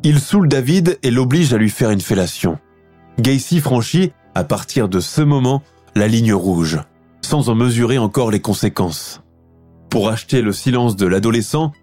[0.03, 2.57] Il saoule David et l'oblige à lui faire une fellation.
[3.19, 5.61] Gacy franchit, à partir de ce moment,
[5.93, 6.79] la ligne rouge,
[7.21, 9.21] sans en mesurer encore les conséquences.
[9.89, 11.73] Pour acheter le silence de l'adolescent,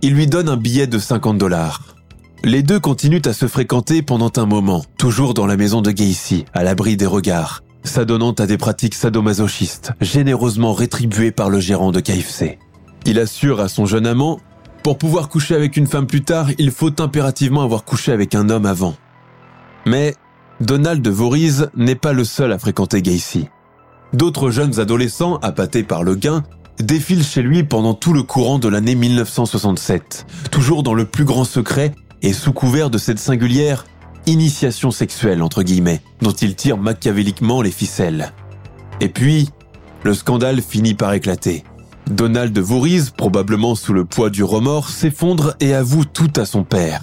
[0.00, 1.96] il lui donne un billet de 50 dollars.
[2.44, 6.46] Les deux continuent à se fréquenter pendant un moment, toujours dans la maison de Gacy,
[6.54, 12.00] à l'abri des regards, s'adonnant à des pratiques sadomasochistes, généreusement rétribuées par le gérant de
[12.00, 12.58] KFC.
[13.04, 14.40] Il assure à son jeune amant
[14.86, 18.48] pour pouvoir coucher avec une femme plus tard, il faut impérativement avoir couché avec un
[18.48, 18.94] homme avant.
[19.84, 20.14] Mais
[20.60, 23.48] Donald Voorhees n'est pas le seul à fréquenter Gacy.
[24.12, 26.44] D'autres jeunes adolescents, appâtés par le gain,
[26.78, 31.42] défilent chez lui pendant tout le courant de l'année 1967, toujours dans le plus grand
[31.42, 33.86] secret et sous couvert de cette singulière
[34.26, 38.32] initiation sexuelle, entre guillemets, dont il tire machiavéliquement les ficelles.
[39.00, 39.48] Et puis,
[40.04, 41.64] le scandale finit par éclater.
[42.10, 47.02] Donald Voorhees, probablement sous le poids du remords, s'effondre et avoue tout à son père.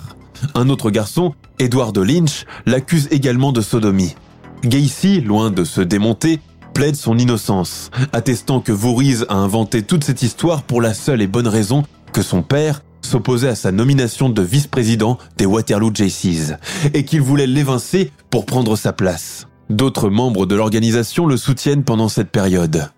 [0.56, 4.16] Un autre garçon, Edward Lynch, l'accuse également de sodomie.
[4.64, 6.40] Gacy, loin de se démonter,
[6.74, 11.28] plaide son innocence, attestant que Voorhees a inventé toute cette histoire pour la seule et
[11.28, 16.54] bonne raison que son père s'opposait à sa nomination de vice-président des Waterloo JCs
[16.94, 19.48] et qu'il voulait l'évincer pour prendre sa place.
[19.70, 22.90] D'autres membres de l'organisation le soutiennent pendant cette période.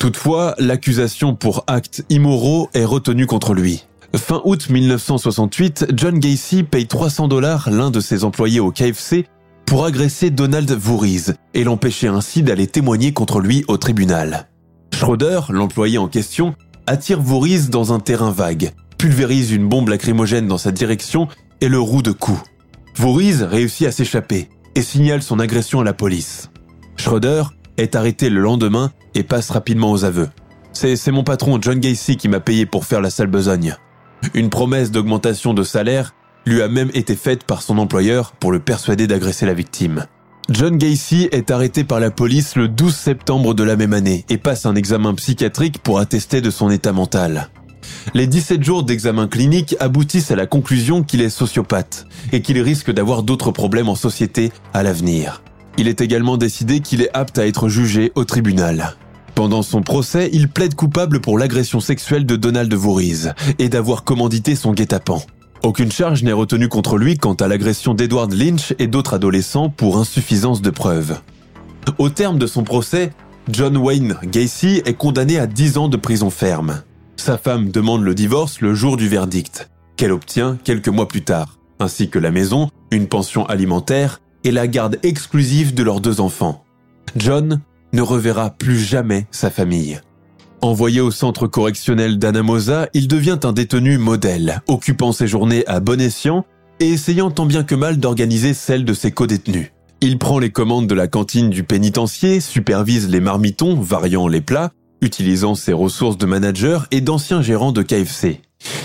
[0.00, 3.84] Toutefois, l'accusation pour actes immoraux est retenue contre lui.
[4.16, 9.26] Fin août 1968, John Gacy paye 300 dollars l'un de ses employés au KFC
[9.66, 14.48] pour agresser Donald Voorhees et l'empêcher ainsi d'aller témoigner contre lui au tribunal.
[14.94, 16.54] Schroeder, l'employé en question,
[16.86, 21.28] attire Voorhees dans un terrain vague, pulvérise une bombe lacrymogène dans sa direction
[21.60, 22.42] et le roue de coups.
[22.96, 26.48] Voorhees réussit à s'échapper et signale son agression à la police.
[26.96, 27.42] Schroeder
[27.80, 30.28] est arrêté le lendemain et passe rapidement aux aveux.
[30.72, 33.76] C'est mon patron John Gacy qui m'a payé pour faire la sale besogne.
[34.34, 36.14] Une promesse d'augmentation de salaire
[36.46, 40.06] lui a même été faite par son employeur pour le persuader d'agresser la victime.
[40.48, 44.38] John Gacy est arrêté par la police le 12 septembre de la même année et
[44.38, 47.50] passe un examen psychiatrique pour attester de son état mental.
[48.14, 52.90] Les 17 jours d'examen clinique aboutissent à la conclusion qu'il est sociopathe et qu'il risque
[52.90, 55.42] d'avoir d'autres problèmes en société à l'avenir.
[55.80, 58.96] Il est également décidé qu'il est apte à être jugé au tribunal.
[59.34, 64.56] Pendant son procès, il plaide coupable pour l'agression sexuelle de Donald Voorhees et d'avoir commandité
[64.56, 65.22] son guet-apens.
[65.62, 69.96] Aucune charge n'est retenue contre lui quant à l'agression d'Edward Lynch et d'autres adolescents pour
[69.96, 71.18] insuffisance de preuves.
[71.96, 73.10] Au terme de son procès,
[73.48, 76.82] John Wayne Gacy est condamné à 10 ans de prison ferme.
[77.16, 81.58] Sa femme demande le divorce le jour du verdict, qu'elle obtient quelques mois plus tard,
[81.78, 86.64] ainsi que la maison, une pension alimentaire et la garde exclusive de leurs deux enfants.
[87.16, 87.60] John
[87.92, 90.00] ne reverra plus jamais sa famille.
[90.62, 96.00] Envoyé au centre correctionnel d'Anamosa, il devient un détenu modèle, occupant ses journées à bon
[96.00, 96.44] escient
[96.80, 99.72] et essayant tant bien que mal d'organiser celles de ses codétenus.
[100.02, 104.70] Il prend les commandes de la cantine du pénitencier, supervise les marmitons, variant les plats,
[105.02, 108.40] utilisant ses ressources de manager et d'anciens gérants de KFC.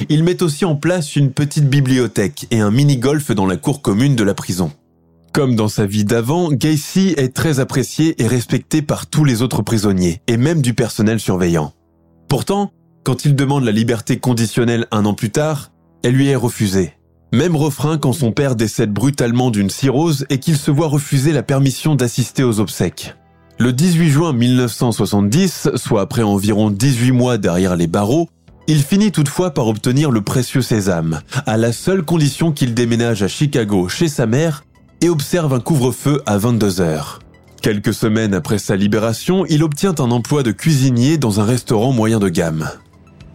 [0.10, 4.16] Il met aussi en place une petite bibliothèque et un mini-golf dans la cour commune
[4.16, 4.72] de la prison.
[5.36, 9.64] Comme dans sa vie d'avant, Gacy est très apprécié et respecté par tous les autres
[9.64, 11.74] prisonniers, et même du personnel surveillant.
[12.30, 12.72] Pourtant,
[13.04, 15.74] quand il demande la liberté conditionnelle un an plus tard,
[16.06, 16.94] elle lui est refusée.
[17.34, 21.44] Même refrain quand son père décède brutalement d'une cirrhose et qu'il se voit refuser la
[21.44, 23.14] permission d'assister aux obsèques.
[23.60, 28.30] Le 18 juin 1970, soit après environ 18 mois derrière les barreaux,
[28.68, 33.28] il finit toutefois par obtenir le précieux sésame, à la seule condition qu'il déménage à
[33.28, 34.64] Chicago chez sa mère
[35.10, 37.20] observe un couvre-feu à 22 heures.
[37.62, 42.20] Quelques semaines après sa libération, il obtient un emploi de cuisinier dans un restaurant moyen
[42.20, 42.70] de gamme.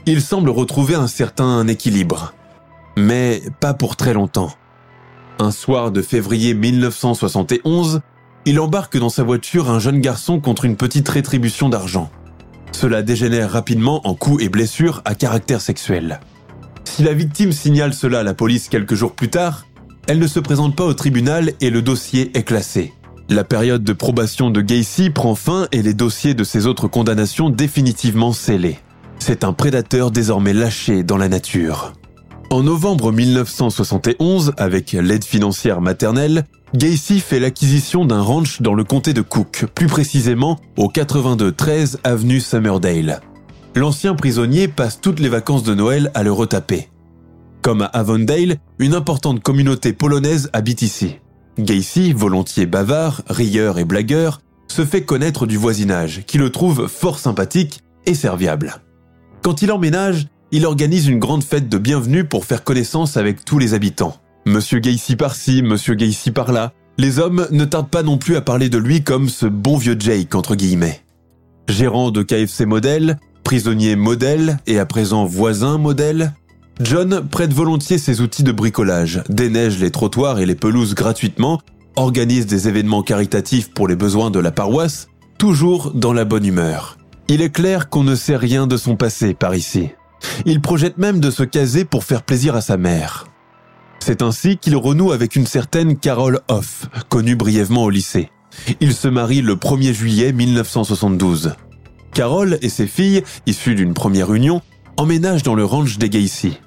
[0.06, 2.32] Il semble retrouver un certain équilibre,
[2.96, 4.52] mais pas pour très longtemps.
[5.38, 8.00] Un soir de février 1971,
[8.46, 12.10] il embarque dans sa voiture un jeune garçon contre une petite rétribution d'argent.
[12.72, 16.20] Cela dégénère rapidement en coups et blessures à caractère sexuel.
[16.84, 19.66] Si la victime signale cela à la police quelques jours plus tard,
[20.06, 22.92] elle ne se présente pas au tribunal et le dossier est classé.
[23.28, 27.48] La période de probation de Gacy prend fin et les dossiers de ses autres condamnations
[27.48, 28.78] définitivement scellés.
[29.20, 31.92] C'est un prédateur désormais lâché dans la nature.
[32.50, 39.12] En novembre 1971, avec l'aide financière maternelle, Gacy fait l'acquisition d'un ranch dans le comté
[39.12, 43.20] de Cook, plus précisément au 82-13 avenue Summerdale.
[43.76, 46.89] L'ancien prisonnier passe toutes les vacances de Noël à le retaper.
[47.62, 51.16] Comme à Avondale, une importante communauté polonaise habite ici.
[51.58, 57.18] Gacy, volontiers bavard, rieur et blagueur, se fait connaître du voisinage, qui le trouve fort
[57.18, 58.76] sympathique et serviable.
[59.42, 63.58] Quand il emménage, il organise une grande fête de bienvenue pour faire connaissance avec tous
[63.58, 64.16] les habitants.
[64.46, 66.72] Monsieur Gacy par-ci, Monsieur Gacy par-là.
[66.96, 69.96] Les hommes ne tardent pas non plus à parler de lui comme ce bon vieux
[69.98, 71.02] Jake, entre guillemets.
[71.68, 76.32] Gérant de KFC modèle, prisonnier modèle et à présent voisin modèle,
[76.78, 81.60] John prête volontiers ses outils de bricolage, déneige les trottoirs et les pelouses gratuitement,
[81.96, 86.96] organise des événements caritatifs pour les besoins de la paroisse, toujours dans la bonne humeur.
[87.28, 89.90] Il est clair qu'on ne sait rien de son passé par ici.
[90.46, 93.26] Il projette même de se caser pour faire plaisir à sa mère.
[94.00, 98.30] C'est ainsi qu'il renoue avec une certaine Carole Hoff, connue brièvement au lycée.
[98.80, 101.54] Il se marie le 1er juillet 1972.
[102.12, 104.62] Carole et ses filles, issues d'une première union,
[105.00, 106.58] emménagent dans le ranch des Gacy.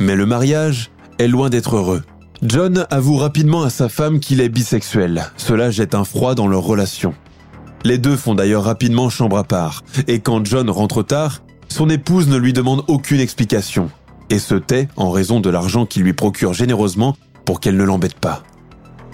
[0.00, 2.02] Mais le mariage est loin d'être heureux.
[2.42, 5.30] John avoue rapidement à sa femme qu'il est bisexuel.
[5.36, 7.14] Cela jette un froid dans leur relation.
[7.84, 12.26] Les deux font d'ailleurs rapidement chambre à part, et quand John rentre tard, son épouse
[12.26, 13.88] ne lui demande aucune explication
[14.30, 18.18] et se tait en raison de l'argent qu'il lui procure généreusement pour qu'elle ne l'embête
[18.18, 18.42] pas.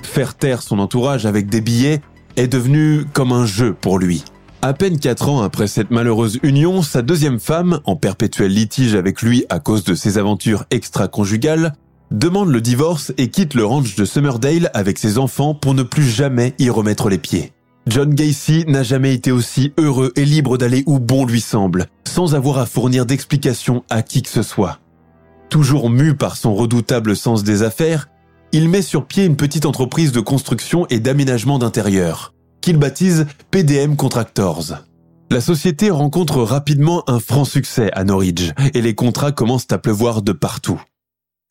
[0.03, 2.01] Faire taire son entourage avec des billets
[2.37, 4.25] est devenu comme un jeu pour lui.
[4.65, 9.21] À peine quatre ans après cette malheureuse union, sa deuxième femme, en perpétuel litige avec
[9.21, 11.73] lui à cause de ses aventures extra-conjugales,
[12.13, 16.09] demande le divorce et quitte le ranch de Summerdale avec ses enfants pour ne plus
[16.09, 17.53] jamais y remettre les pieds.
[17.89, 22.37] John Gacy n'a jamais été aussi heureux et libre d'aller où bon lui semble, sans
[22.37, 24.79] avoir à fournir d'explications à qui que ce soit.
[25.49, 28.11] Toujours mu par son redoutable sens des affaires,
[28.53, 33.97] il met sur pied une petite entreprise de construction et d'aménagement d'intérieur, qu'il baptise PDM
[33.97, 34.79] Contractors.
[35.31, 40.23] La société rencontre rapidement un franc succès à Norwich et les contrats commencent à pleuvoir
[40.23, 40.81] de partout.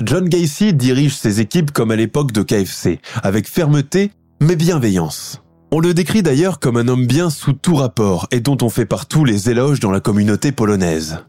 [0.03, 5.41] John Gacy dirige ses équipes comme à l'époque de KFC, avec fermeté mais bienveillance.
[5.71, 8.85] On le décrit d'ailleurs comme un homme bien sous tout rapport et dont on fait
[8.85, 11.19] partout les éloges dans la communauté polonaise.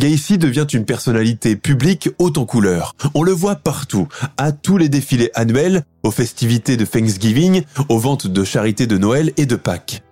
[0.00, 2.96] Gacy devient une personnalité publique haute en couleur.
[3.12, 4.08] On le voit partout,
[4.38, 9.30] à tous les défilés annuels, aux festivités de Thanksgiving, aux ventes de charité de Noël
[9.36, 10.02] et de Pâques.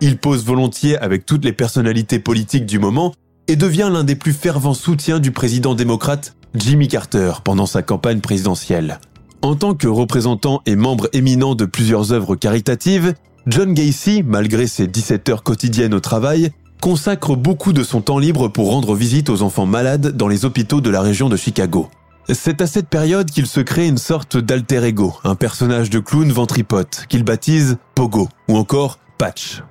[0.00, 3.14] Il pose volontiers avec toutes les personnalités politiques du moment
[3.48, 8.20] et devient l'un des plus fervents soutiens du président démocrate Jimmy Carter pendant sa campagne
[8.20, 9.00] présidentielle.
[9.42, 13.12] En tant que représentant et membre éminent de plusieurs œuvres caritatives,
[13.48, 18.48] John Gacy, malgré ses 17 heures quotidiennes au travail, consacre beaucoup de son temps libre
[18.48, 21.88] pour rendre visite aux enfants malades dans les hôpitaux de la région de Chicago.
[22.28, 26.32] C'est à cette période qu'il se crée une sorte d'alter ego, un personnage de clown
[26.32, 29.62] ventripote qu'il baptise Pogo ou encore Patch.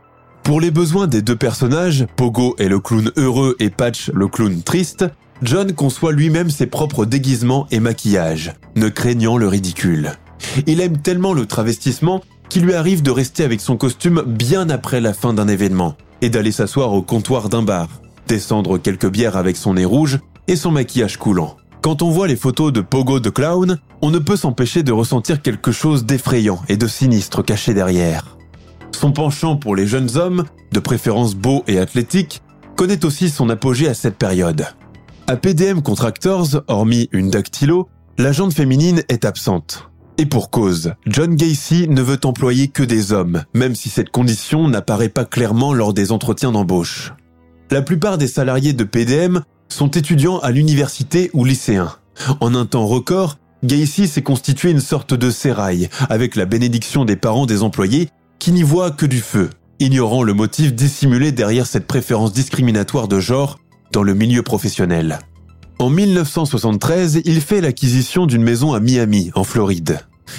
[0.43, 4.61] Pour les besoins des deux personnages, Pogo est le clown heureux et Patch le clown
[4.63, 5.03] triste,
[5.41, 10.13] John conçoit lui-même ses propres déguisements et maquillages, ne craignant le ridicule.
[10.65, 15.01] Il aime tellement le travestissement qu'il lui arrive de rester avec son costume bien après
[15.01, 17.87] la fin d'un événement et d'aller s'asseoir au comptoir d'un bar,
[18.27, 21.57] descendre quelques bières avec son nez rouge et son maquillage coulant.
[21.81, 25.41] Quand on voit les photos de Pogo de Clown, on ne peut s'empêcher de ressentir
[25.41, 28.37] quelque chose d'effrayant et de sinistre caché derrière.
[28.91, 32.41] Son penchant pour les jeunes hommes, de préférence beaux et athlétiques,
[32.75, 34.67] connaît aussi son apogée à cette période.
[35.27, 39.90] À PDM Contractors, hormis une dactylo, la jante féminine est absente.
[40.21, 44.67] Et pour cause, John Gacy ne veut employer que des hommes, même si cette condition
[44.67, 47.11] n'apparaît pas clairement lors des entretiens d'embauche.
[47.71, 51.95] La plupart des salariés de PDM sont étudiants à l'université ou lycéens.
[52.39, 57.15] En un temps record, Gacy s'est constitué une sorte de sérail, avec la bénédiction des
[57.15, 61.87] parents des employés qui n'y voit que du feu, ignorant le motif dissimulé derrière cette
[61.87, 63.57] préférence discriminatoire de genre
[63.91, 65.17] dans le milieu professionnel.
[65.79, 69.97] En 1973, il fait l'acquisition d'une maison à Miami, en Floride.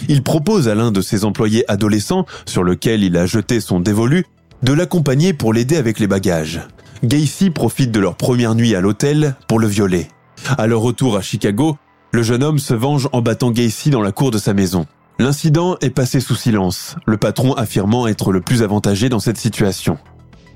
[0.09, 4.27] Il propose à l'un de ses employés adolescents, sur lequel il a jeté son dévolu,
[4.63, 6.61] de l'accompagner pour l'aider avec les bagages.
[7.05, 10.09] Gacy profite de leur première nuit à l'hôtel pour le violer.
[10.57, 11.77] À leur retour à Chicago,
[12.13, 14.87] le jeune homme se venge en battant Gacy dans la cour de sa maison.
[15.19, 19.99] L'incident est passé sous silence, le patron affirmant être le plus avantagé dans cette situation.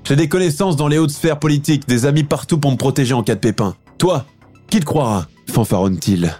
[0.03, 3.23] J'ai des connaissances dans les hautes sphères politiques, des amis partout pour me protéger en
[3.23, 3.75] cas de pépin.
[3.97, 4.25] Toi,
[4.69, 6.33] qui te croira fanfaronne-t-il.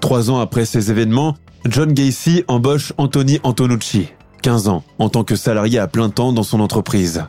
[0.00, 4.08] Trois ans après ces événements, John Gacy embauche Anthony Antonucci,
[4.42, 7.24] 15 ans, en tant que salarié à plein temps dans son entreprise.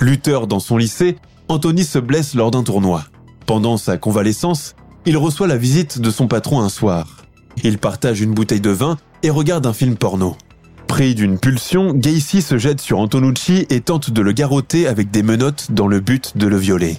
[0.00, 3.04] Lutteur dans son lycée, Anthony se blesse lors d'un tournoi.
[3.44, 7.18] Pendant sa convalescence, il reçoit la visite de son patron un soir.
[7.64, 10.36] Il partage une bouteille de vin et regarde un film porno.
[10.86, 15.22] Pris d'une pulsion, Gacy se jette sur Antonucci et tente de le garrotter avec des
[15.22, 16.96] menottes dans le but de le violer.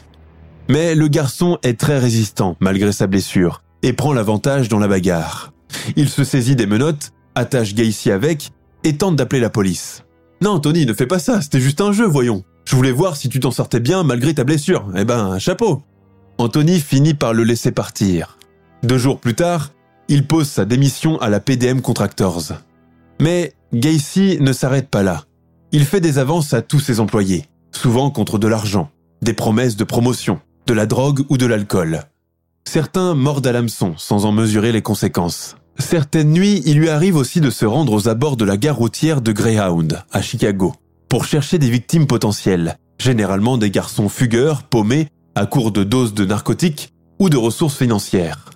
[0.70, 5.54] Mais le garçon est très résistant malgré sa blessure et prend l'avantage dans la bagarre.
[5.96, 8.52] Il se saisit des menottes, attache Gacy avec
[8.84, 10.04] et tente d'appeler la police.
[10.42, 12.44] Non, Tony, ne fais pas ça, c'était juste un jeu, voyons.
[12.66, 14.92] Je voulais voir si tu t'en sortais bien malgré ta blessure.
[14.96, 15.82] Eh ben, chapeau.
[16.38, 18.38] Anthony finit par le laisser partir.
[18.84, 19.72] Deux jours plus tard,
[20.08, 22.54] il pose sa démission à la PDM Contractors.
[23.20, 25.24] Mais Gacy ne s'arrête pas là.
[25.72, 29.84] Il fait des avances à tous ses employés, souvent contre de l'argent, des promesses de
[29.84, 32.04] promotion, de la drogue ou de l'alcool.
[32.68, 35.56] Certains mordent à l'hameçon sans en mesurer les conséquences.
[35.80, 39.22] Certaines nuits, il lui arrive aussi de se rendre aux abords de la gare routière
[39.22, 40.76] de Greyhound, à Chicago,
[41.08, 46.26] pour chercher des victimes potentielles, généralement des garçons fugueurs, paumés, à court de doses de
[46.26, 48.50] narcotiques ou de ressources financières.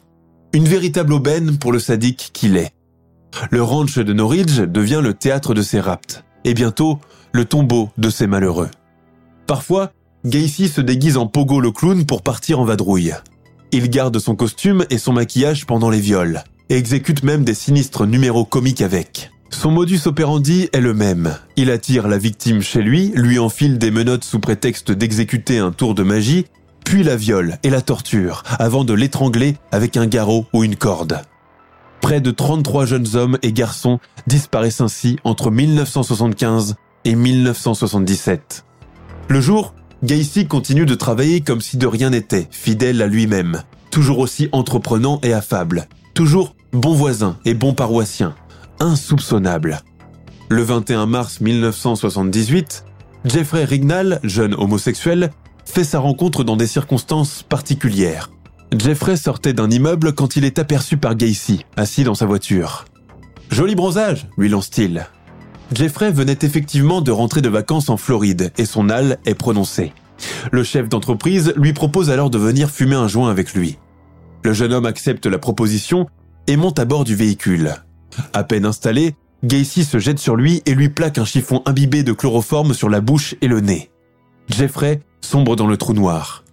[0.52, 2.74] Une véritable aubaine pour le sadique qu'il est.
[3.50, 7.00] Le ranch de Norridge devient le théâtre de ses rapts, et bientôt
[7.32, 8.72] le tombeau de ses malheureux.
[9.48, 9.94] Parfois,
[10.26, 13.14] Gacy se déguise en Pogo le clown pour partir en vadrouille.
[13.74, 18.06] Il garde son costume et son maquillage pendant les viols, et exécute même des sinistres
[18.06, 19.32] numéros comiques avec.
[19.50, 21.38] Son modus operandi est le même.
[21.56, 25.96] Il attire la victime chez lui, lui enfile des menottes sous prétexte d'exécuter un tour
[25.96, 26.48] de magie,
[26.84, 31.22] puis la viole et la torture, avant de l'étrangler avec un garrot ou une corde.
[32.02, 38.66] Près de 33 jeunes hommes et garçons disparaissent ainsi entre 1975 et 1977.
[39.30, 39.74] Le jour,
[40.04, 45.20] Gacy continue de travailler comme si de rien n'était, fidèle à lui-même, toujours aussi entreprenant
[45.22, 48.34] et affable, toujours bon voisin et bon paroissien,
[48.80, 49.82] insoupçonnable.
[50.50, 52.84] Le 21 mars 1978,
[53.26, 55.32] Jeffrey Rignall, jeune homosexuel,
[55.66, 58.32] fait sa rencontre dans des circonstances particulières.
[58.76, 62.86] Jeffrey sortait d'un immeuble quand il est aperçu par Gacy, assis dans sa voiture.
[63.52, 65.06] Joli bronzage, lui lance-t-il.
[65.74, 69.94] Jeffrey venait effectivement de rentrer de vacances en Floride et son hal est prononcé.
[70.52, 73.78] Le chef d'entreprise lui propose alors de venir fumer un joint avec lui.
[74.44, 76.08] Le jeune homme accepte la proposition
[76.48, 77.76] et monte à bord du véhicule.
[78.34, 82.14] À peine installé, Gacy se jette sur lui et lui plaque un chiffon imbibé de
[82.14, 83.90] chloroforme sur la bouche et le nez.
[84.50, 86.44] Jeffrey sombre dans le trou noir.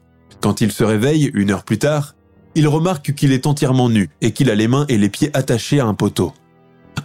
[0.40, 2.14] Quand il se réveille, une heure plus tard,
[2.54, 5.80] il remarque qu'il est entièrement nu et qu'il a les mains et les pieds attachés
[5.80, 6.32] à un poteau.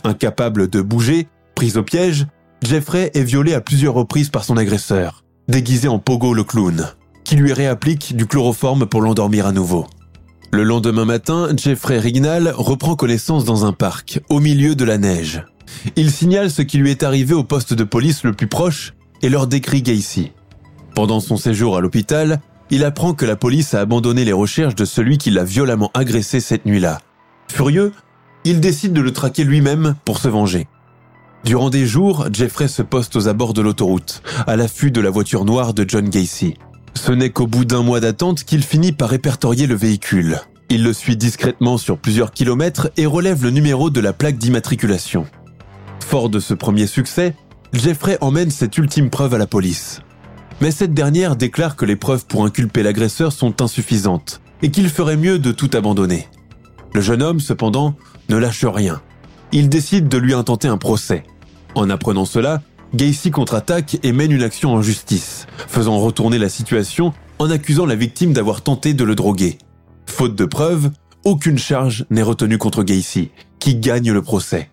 [0.04, 1.28] Incapable de bouger,
[1.64, 2.28] pris au piège,
[2.62, 6.90] Jeffrey est violé à plusieurs reprises par son agresseur, déguisé en Pogo le clown,
[7.24, 9.88] qui lui réapplique du chloroforme pour l'endormir à nouveau.
[10.52, 15.46] Le lendemain matin, Jeffrey Rignal reprend connaissance dans un parc, au milieu de la neige.
[15.96, 19.30] Il signale ce qui lui est arrivé au poste de police le plus proche et
[19.30, 20.34] leur décrit Gacy.
[20.96, 22.42] Pendant son séjour à l'hôpital,
[22.72, 26.42] il apprend que la police a abandonné les recherches de celui qui l'a violemment agressé
[26.42, 27.00] cette nuit-là.
[27.50, 27.94] Furieux,
[28.44, 30.68] il décide de le traquer lui-même pour se venger.
[31.44, 35.44] Durant des jours, Jeffrey se poste aux abords de l'autoroute, à l'affût de la voiture
[35.44, 36.54] noire de John Gacy.
[36.96, 40.40] Ce n'est qu'au bout d'un mois d'attente qu'il finit par répertorier le véhicule.
[40.70, 45.26] Il le suit discrètement sur plusieurs kilomètres et relève le numéro de la plaque d'immatriculation.
[46.00, 47.36] Fort de ce premier succès,
[47.74, 50.02] Jeffrey emmène cette ultime preuve à la police.
[50.62, 55.18] Mais cette dernière déclare que les preuves pour inculper l'agresseur sont insuffisantes et qu'il ferait
[55.18, 56.30] mieux de tout abandonner.
[56.94, 57.96] Le jeune homme, cependant,
[58.30, 59.02] ne lâche rien.
[59.52, 61.24] Il décide de lui intenter un procès.
[61.76, 62.62] En apprenant cela,
[62.94, 67.96] Gacy contre-attaque et mène une action en justice, faisant retourner la situation en accusant la
[67.96, 69.58] victime d'avoir tenté de le droguer.
[70.06, 70.92] Faute de preuves,
[71.26, 74.70] aucune charge n'est retenue contre Gacy, qui gagne le procès.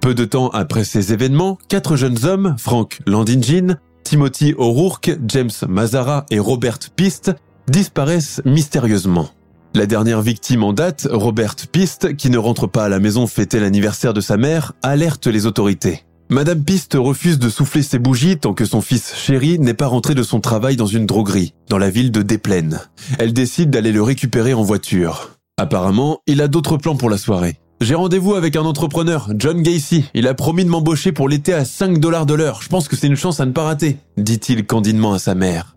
[0.00, 6.26] Peu de temps après ces événements, quatre jeunes hommes, Frank Landingin, Timothy O'Rourke, James Mazara
[6.30, 7.32] et Robert Piste,
[7.68, 9.30] disparaissent mystérieusement.
[9.74, 13.60] La dernière victime en date, Robert Piste, qui ne rentre pas à la maison fêter
[13.60, 16.05] l'anniversaire de sa mère, alerte les autorités.
[16.28, 20.16] Madame Piste refuse de souffler ses bougies tant que son fils chéri n'est pas rentré
[20.16, 22.80] de son travail dans une droguerie, dans la ville de Desplaines.
[23.20, 25.38] Elle décide d'aller le récupérer en voiture.
[25.56, 27.60] Apparemment, il a d'autres plans pour la soirée.
[27.80, 30.06] J'ai rendez-vous avec un entrepreneur, John Gacy.
[30.14, 32.60] Il a promis de m'embaucher pour l'été à 5 dollars de l'heure.
[32.60, 35.76] Je pense que c'est une chance à ne pas rater, dit-il candidement à sa mère.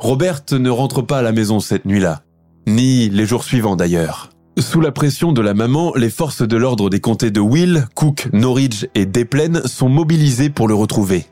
[0.00, 2.22] Robert ne rentre pas à la maison cette nuit-là.
[2.66, 4.30] Ni les jours suivants d'ailleurs.
[4.56, 8.28] Sous la pression de la maman, les forces de l'ordre des comtés de Will, Cook,
[8.32, 11.26] Norwich et Desplaines sont mobilisées pour le retrouver.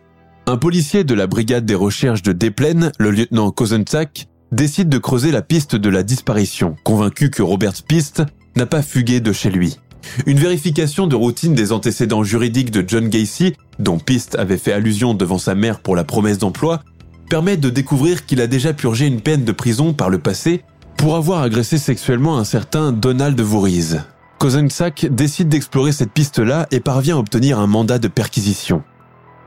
[0.47, 5.31] Un policier de la brigade des recherches de Desplaines, le lieutenant Kozenczak, décide de creuser
[5.31, 8.25] la piste de la disparition, convaincu que Robert Piste
[8.57, 9.79] n'a pas fugué de chez lui.
[10.27, 15.15] Une vérification de routine des antécédents juridiques de John Gacy, dont Piste avait fait allusion
[15.15, 16.83] devant sa mère pour la promesse d'emploi,
[17.31, 20.65] permet de découvrir qu'il a déjà purgé une peine de prison par le passé
[21.03, 23.97] pour avoir agressé sexuellement un certain Donald Voorhees.
[24.39, 28.85] Kozenczak décide d'explorer cette piste-là et parvient à obtenir un mandat de perquisition.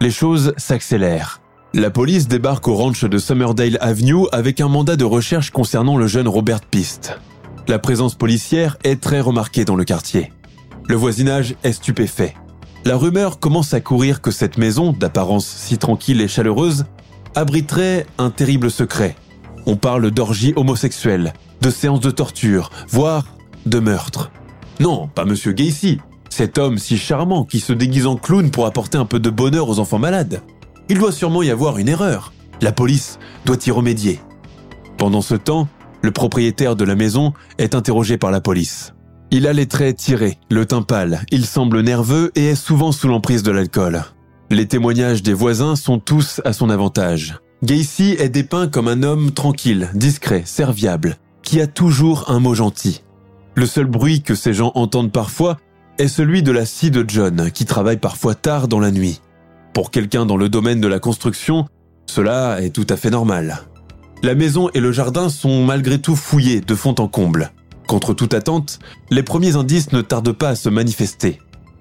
[0.02, 1.40] Les choses s'accélèrent.
[1.74, 6.08] La police débarque au ranch de Summerdale Avenue avec un mandat de recherche concernant le
[6.08, 7.18] jeune Robert Piste.
[7.70, 10.34] La présence policière est très remarquée dans le quartier.
[10.90, 12.34] Le voisinage est stupéfait.
[12.84, 16.84] La rumeur commence à courir que cette maison, d'apparence si tranquille et chaleureuse,
[17.34, 19.16] abriterait un terrible secret,
[19.66, 23.26] on parle d'orgies homosexuelles, de séances de torture, voire
[23.66, 24.32] de meurtre.
[24.80, 26.00] Non, pas Monsieur Gacy,
[26.30, 29.70] cet homme si charmant qui se déguise en clown pour apporter un peu de bonheur
[29.70, 30.42] aux enfants malades.
[30.90, 32.34] Il doit sûrement y avoir une erreur.
[32.62, 34.20] La police doit y remédier.
[34.98, 35.68] Pendant ce temps,
[36.02, 38.94] le propriétaire de la maison est interrogé par la police.
[39.32, 43.08] Il a les traits tirés, le teint pâle, il semble nerveux et est souvent sous
[43.08, 44.04] l'emprise de l'alcool.
[44.52, 47.40] Les témoignages des voisins sont tous à son avantage.
[47.64, 53.04] Gacy est dépeint comme un homme tranquille, discret, serviable, qui a toujours un mot gentil.
[53.56, 55.58] Le seul bruit que ces gens entendent parfois
[55.98, 59.22] est celui de la scie de John, qui travaille parfois tard dans la nuit.
[59.74, 61.66] Pour quelqu'un dans le domaine de la construction,
[62.08, 63.62] cela est tout à fait normal.
[64.24, 67.52] La maison et le jardin sont malgré tout fouillés de fond en comble.
[67.88, 68.80] Contre toute attente,
[69.12, 71.40] les premiers indices ne tardent pas à se manifester.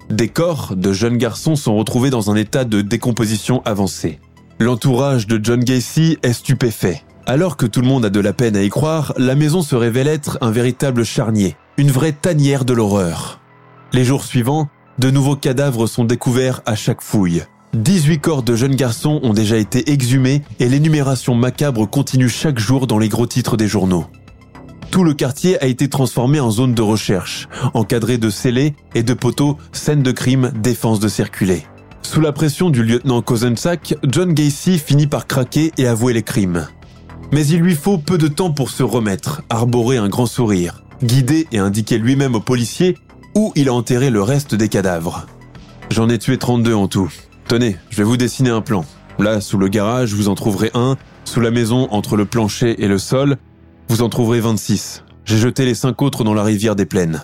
[0.09, 4.19] Des corps de jeunes garçons sont retrouvés dans un état de décomposition avancée.
[4.59, 7.03] L'entourage de John Gacy est stupéfait.
[7.27, 9.75] Alors que tout le monde a de la peine à y croire, la maison se
[9.75, 13.39] révèle être un véritable charnier, une vraie tanière de l'horreur.
[13.93, 14.69] Les jours suivants,
[14.99, 17.43] de nouveaux cadavres sont découverts à chaque fouille.
[17.73, 22.85] 18 corps de jeunes garçons ont déjà été exhumés et l'énumération macabre continue chaque jour
[22.85, 24.05] dans les gros titres des journaux.
[24.91, 29.15] Tout le quartier a été transformé en zone de recherche, encadré de scellés et de
[29.15, 31.63] poteaux, scène de crime, défense de circuler.
[32.03, 36.67] Sous la pression du lieutenant Kozenczak, John Gacy finit par craquer et avouer les crimes.
[37.31, 41.47] Mais il lui faut peu de temps pour se remettre, arborer un grand sourire, guider
[41.51, 42.97] et indiquer lui-même aux policiers
[43.35, 45.25] où il a enterré le reste des cadavres.
[45.89, 47.11] J'en ai tué 32 en tout.
[47.47, 48.85] Tenez, je vais vous dessiner un plan.
[49.19, 52.87] Là, sous le garage, vous en trouverez un, Sous la maison, entre le plancher et
[52.87, 53.37] le sol,
[53.89, 55.03] vous en trouverez 26.
[55.25, 57.23] J'ai jeté les cinq autres dans la rivière des plaines.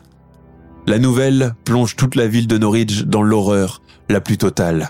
[0.88, 4.90] La nouvelle plonge toute la ville de Norwich dans l'horreur la plus totale.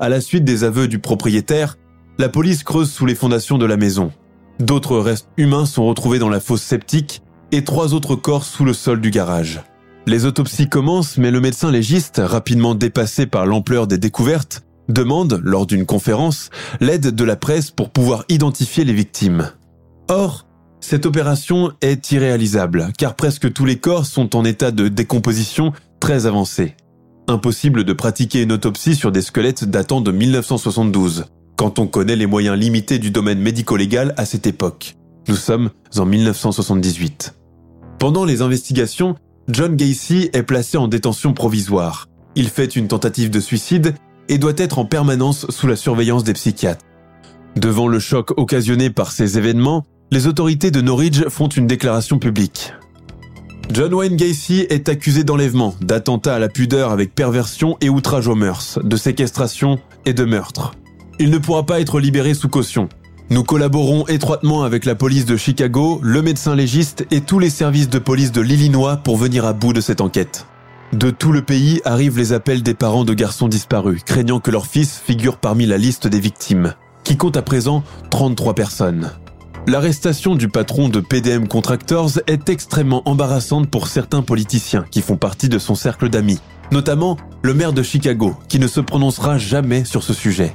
[0.00, 1.76] À la suite des aveux du propriétaire,
[2.18, 4.12] la police creuse sous les fondations de la maison.
[4.60, 8.72] D'autres restes humains sont retrouvés dans la fosse septique et trois autres corps sous le
[8.72, 9.62] sol du garage.
[10.06, 15.66] Les autopsies commencent, mais le médecin légiste, rapidement dépassé par l'ampleur des découvertes, demande, lors
[15.66, 16.50] d'une conférence,
[16.80, 19.52] l'aide de la presse pour pouvoir identifier les victimes.
[20.08, 20.46] Or,
[20.80, 26.26] cette opération est irréalisable, car presque tous les corps sont en état de décomposition très
[26.26, 26.74] avancé.
[27.26, 31.26] Impossible de pratiquer une autopsie sur des squelettes datant de 1972,
[31.58, 34.94] quand on connaît les moyens limités du domaine médico-légal à cette époque.
[35.26, 37.34] Nous sommes en 1978.
[37.98, 39.16] Pendant les investigations,
[39.48, 42.06] John Gacy est placé en détention provisoire.
[42.36, 43.94] Il fait une tentative de suicide
[44.28, 46.84] et doit être en permanence sous la surveillance des psychiatres.
[47.56, 52.72] Devant le choc occasionné par ces événements, les autorités de Norwich font une déclaration publique.
[53.72, 58.36] John Wayne Gacy est accusé d'enlèvement, d'attentat à la pudeur avec perversion et outrage aux
[58.36, 60.72] mœurs, de séquestration et de meurtre.
[61.20, 62.88] Il ne pourra pas être libéré sous caution.
[63.30, 67.90] Nous collaborons étroitement avec la police de Chicago, le médecin légiste et tous les services
[67.90, 70.46] de police de l'Illinois pour venir à bout de cette enquête.
[70.92, 74.66] De tout le pays arrivent les appels des parents de garçons disparus, craignant que leur
[74.66, 79.10] fils figure parmi la liste des victimes, qui compte à présent 33 personnes.
[79.66, 85.50] L'arrestation du patron de PDM Contractors est extrêmement embarrassante pour certains politiciens qui font partie
[85.50, 86.38] de son cercle d'amis,
[86.70, 90.54] notamment le maire de Chicago, qui ne se prononcera jamais sur ce sujet.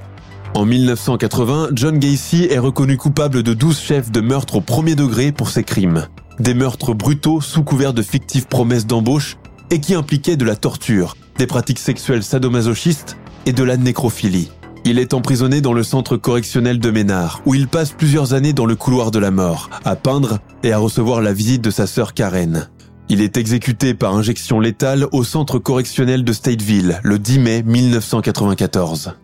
[0.55, 5.31] En 1980, John Gacy est reconnu coupable de 12 chefs de meurtre au premier degré
[5.31, 6.07] pour ses crimes.
[6.39, 9.37] Des meurtres brutaux sous couvert de fictives promesses d'embauche
[9.71, 14.51] et qui impliquaient de la torture, des pratiques sexuelles sadomasochistes et de la nécrophilie.
[14.85, 18.67] Il est emprisonné dans le centre correctionnel de Ménard, où il passe plusieurs années dans
[18.67, 22.13] le couloir de la mort, à peindre et à recevoir la visite de sa sœur
[22.13, 22.69] Karen.
[23.09, 29.15] Il est exécuté par injection létale au centre correctionnel de Stateville le 10 mai 1994.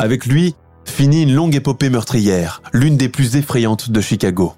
[0.00, 4.54] Avec lui, finit une longue épopée meurtrière, l'une des plus effrayantes de Chicago.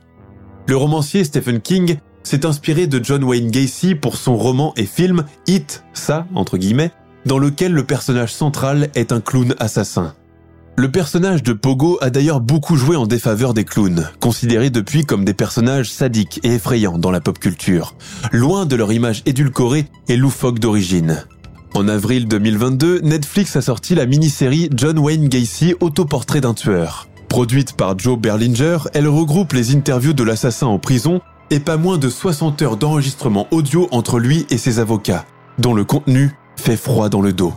[0.68, 5.24] Le romancier Stephen King s'est inspiré de John Wayne Gacy pour son roman et film
[5.46, 6.90] It, ça, entre guillemets,
[7.24, 10.14] dans lequel le personnage central est un clown assassin.
[10.78, 15.24] Le personnage de Pogo a d'ailleurs beaucoup joué en défaveur des clowns, considérés depuis comme
[15.24, 17.94] des personnages sadiques et effrayants dans la pop culture,
[18.30, 21.24] loin de leur image édulcorée et loufoque d'origine.
[21.76, 27.06] En avril 2022, Netflix a sorti la mini-série John Wayne Gacy Autoportrait d'un tueur.
[27.28, 31.20] Produite par Joe Berlinger, elle regroupe les interviews de l'assassin en prison
[31.50, 35.26] et pas moins de 60 heures d'enregistrement audio entre lui et ses avocats,
[35.58, 37.52] dont le contenu fait froid dans le dos.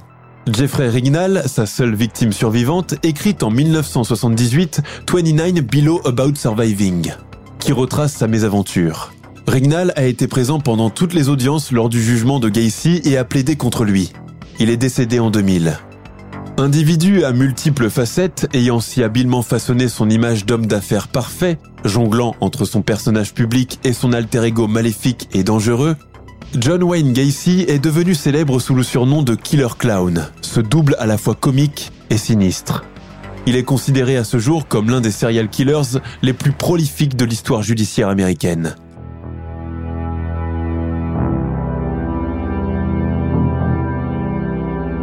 [0.51, 7.13] Jeffrey Rignall, sa seule victime survivante, écrit en 1978 29 Below About Surviving,
[7.59, 9.13] qui retrace sa mésaventure.
[9.49, 13.25] Rignall a été présent pendant toutes les audiences lors du jugement de Gacy et a
[13.25, 14.11] plaidé contre lui.
[14.59, 15.75] Il est décédé en 2000.
[16.57, 22.63] Individu à multiples facettes, ayant si habilement façonné son image d'homme d'affaires parfait, jonglant entre
[22.63, 25.95] son personnage public et son alter ego maléfique et dangereux,
[26.55, 31.07] John Wayne Gacy est devenu célèbre sous le surnom de Killer Clown, ce double à
[31.07, 32.83] la fois comique et sinistre.
[33.47, 37.25] Il est considéré à ce jour comme l'un des serial killers les plus prolifiques de
[37.25, 38.75] l'histoire judiciaire américaine.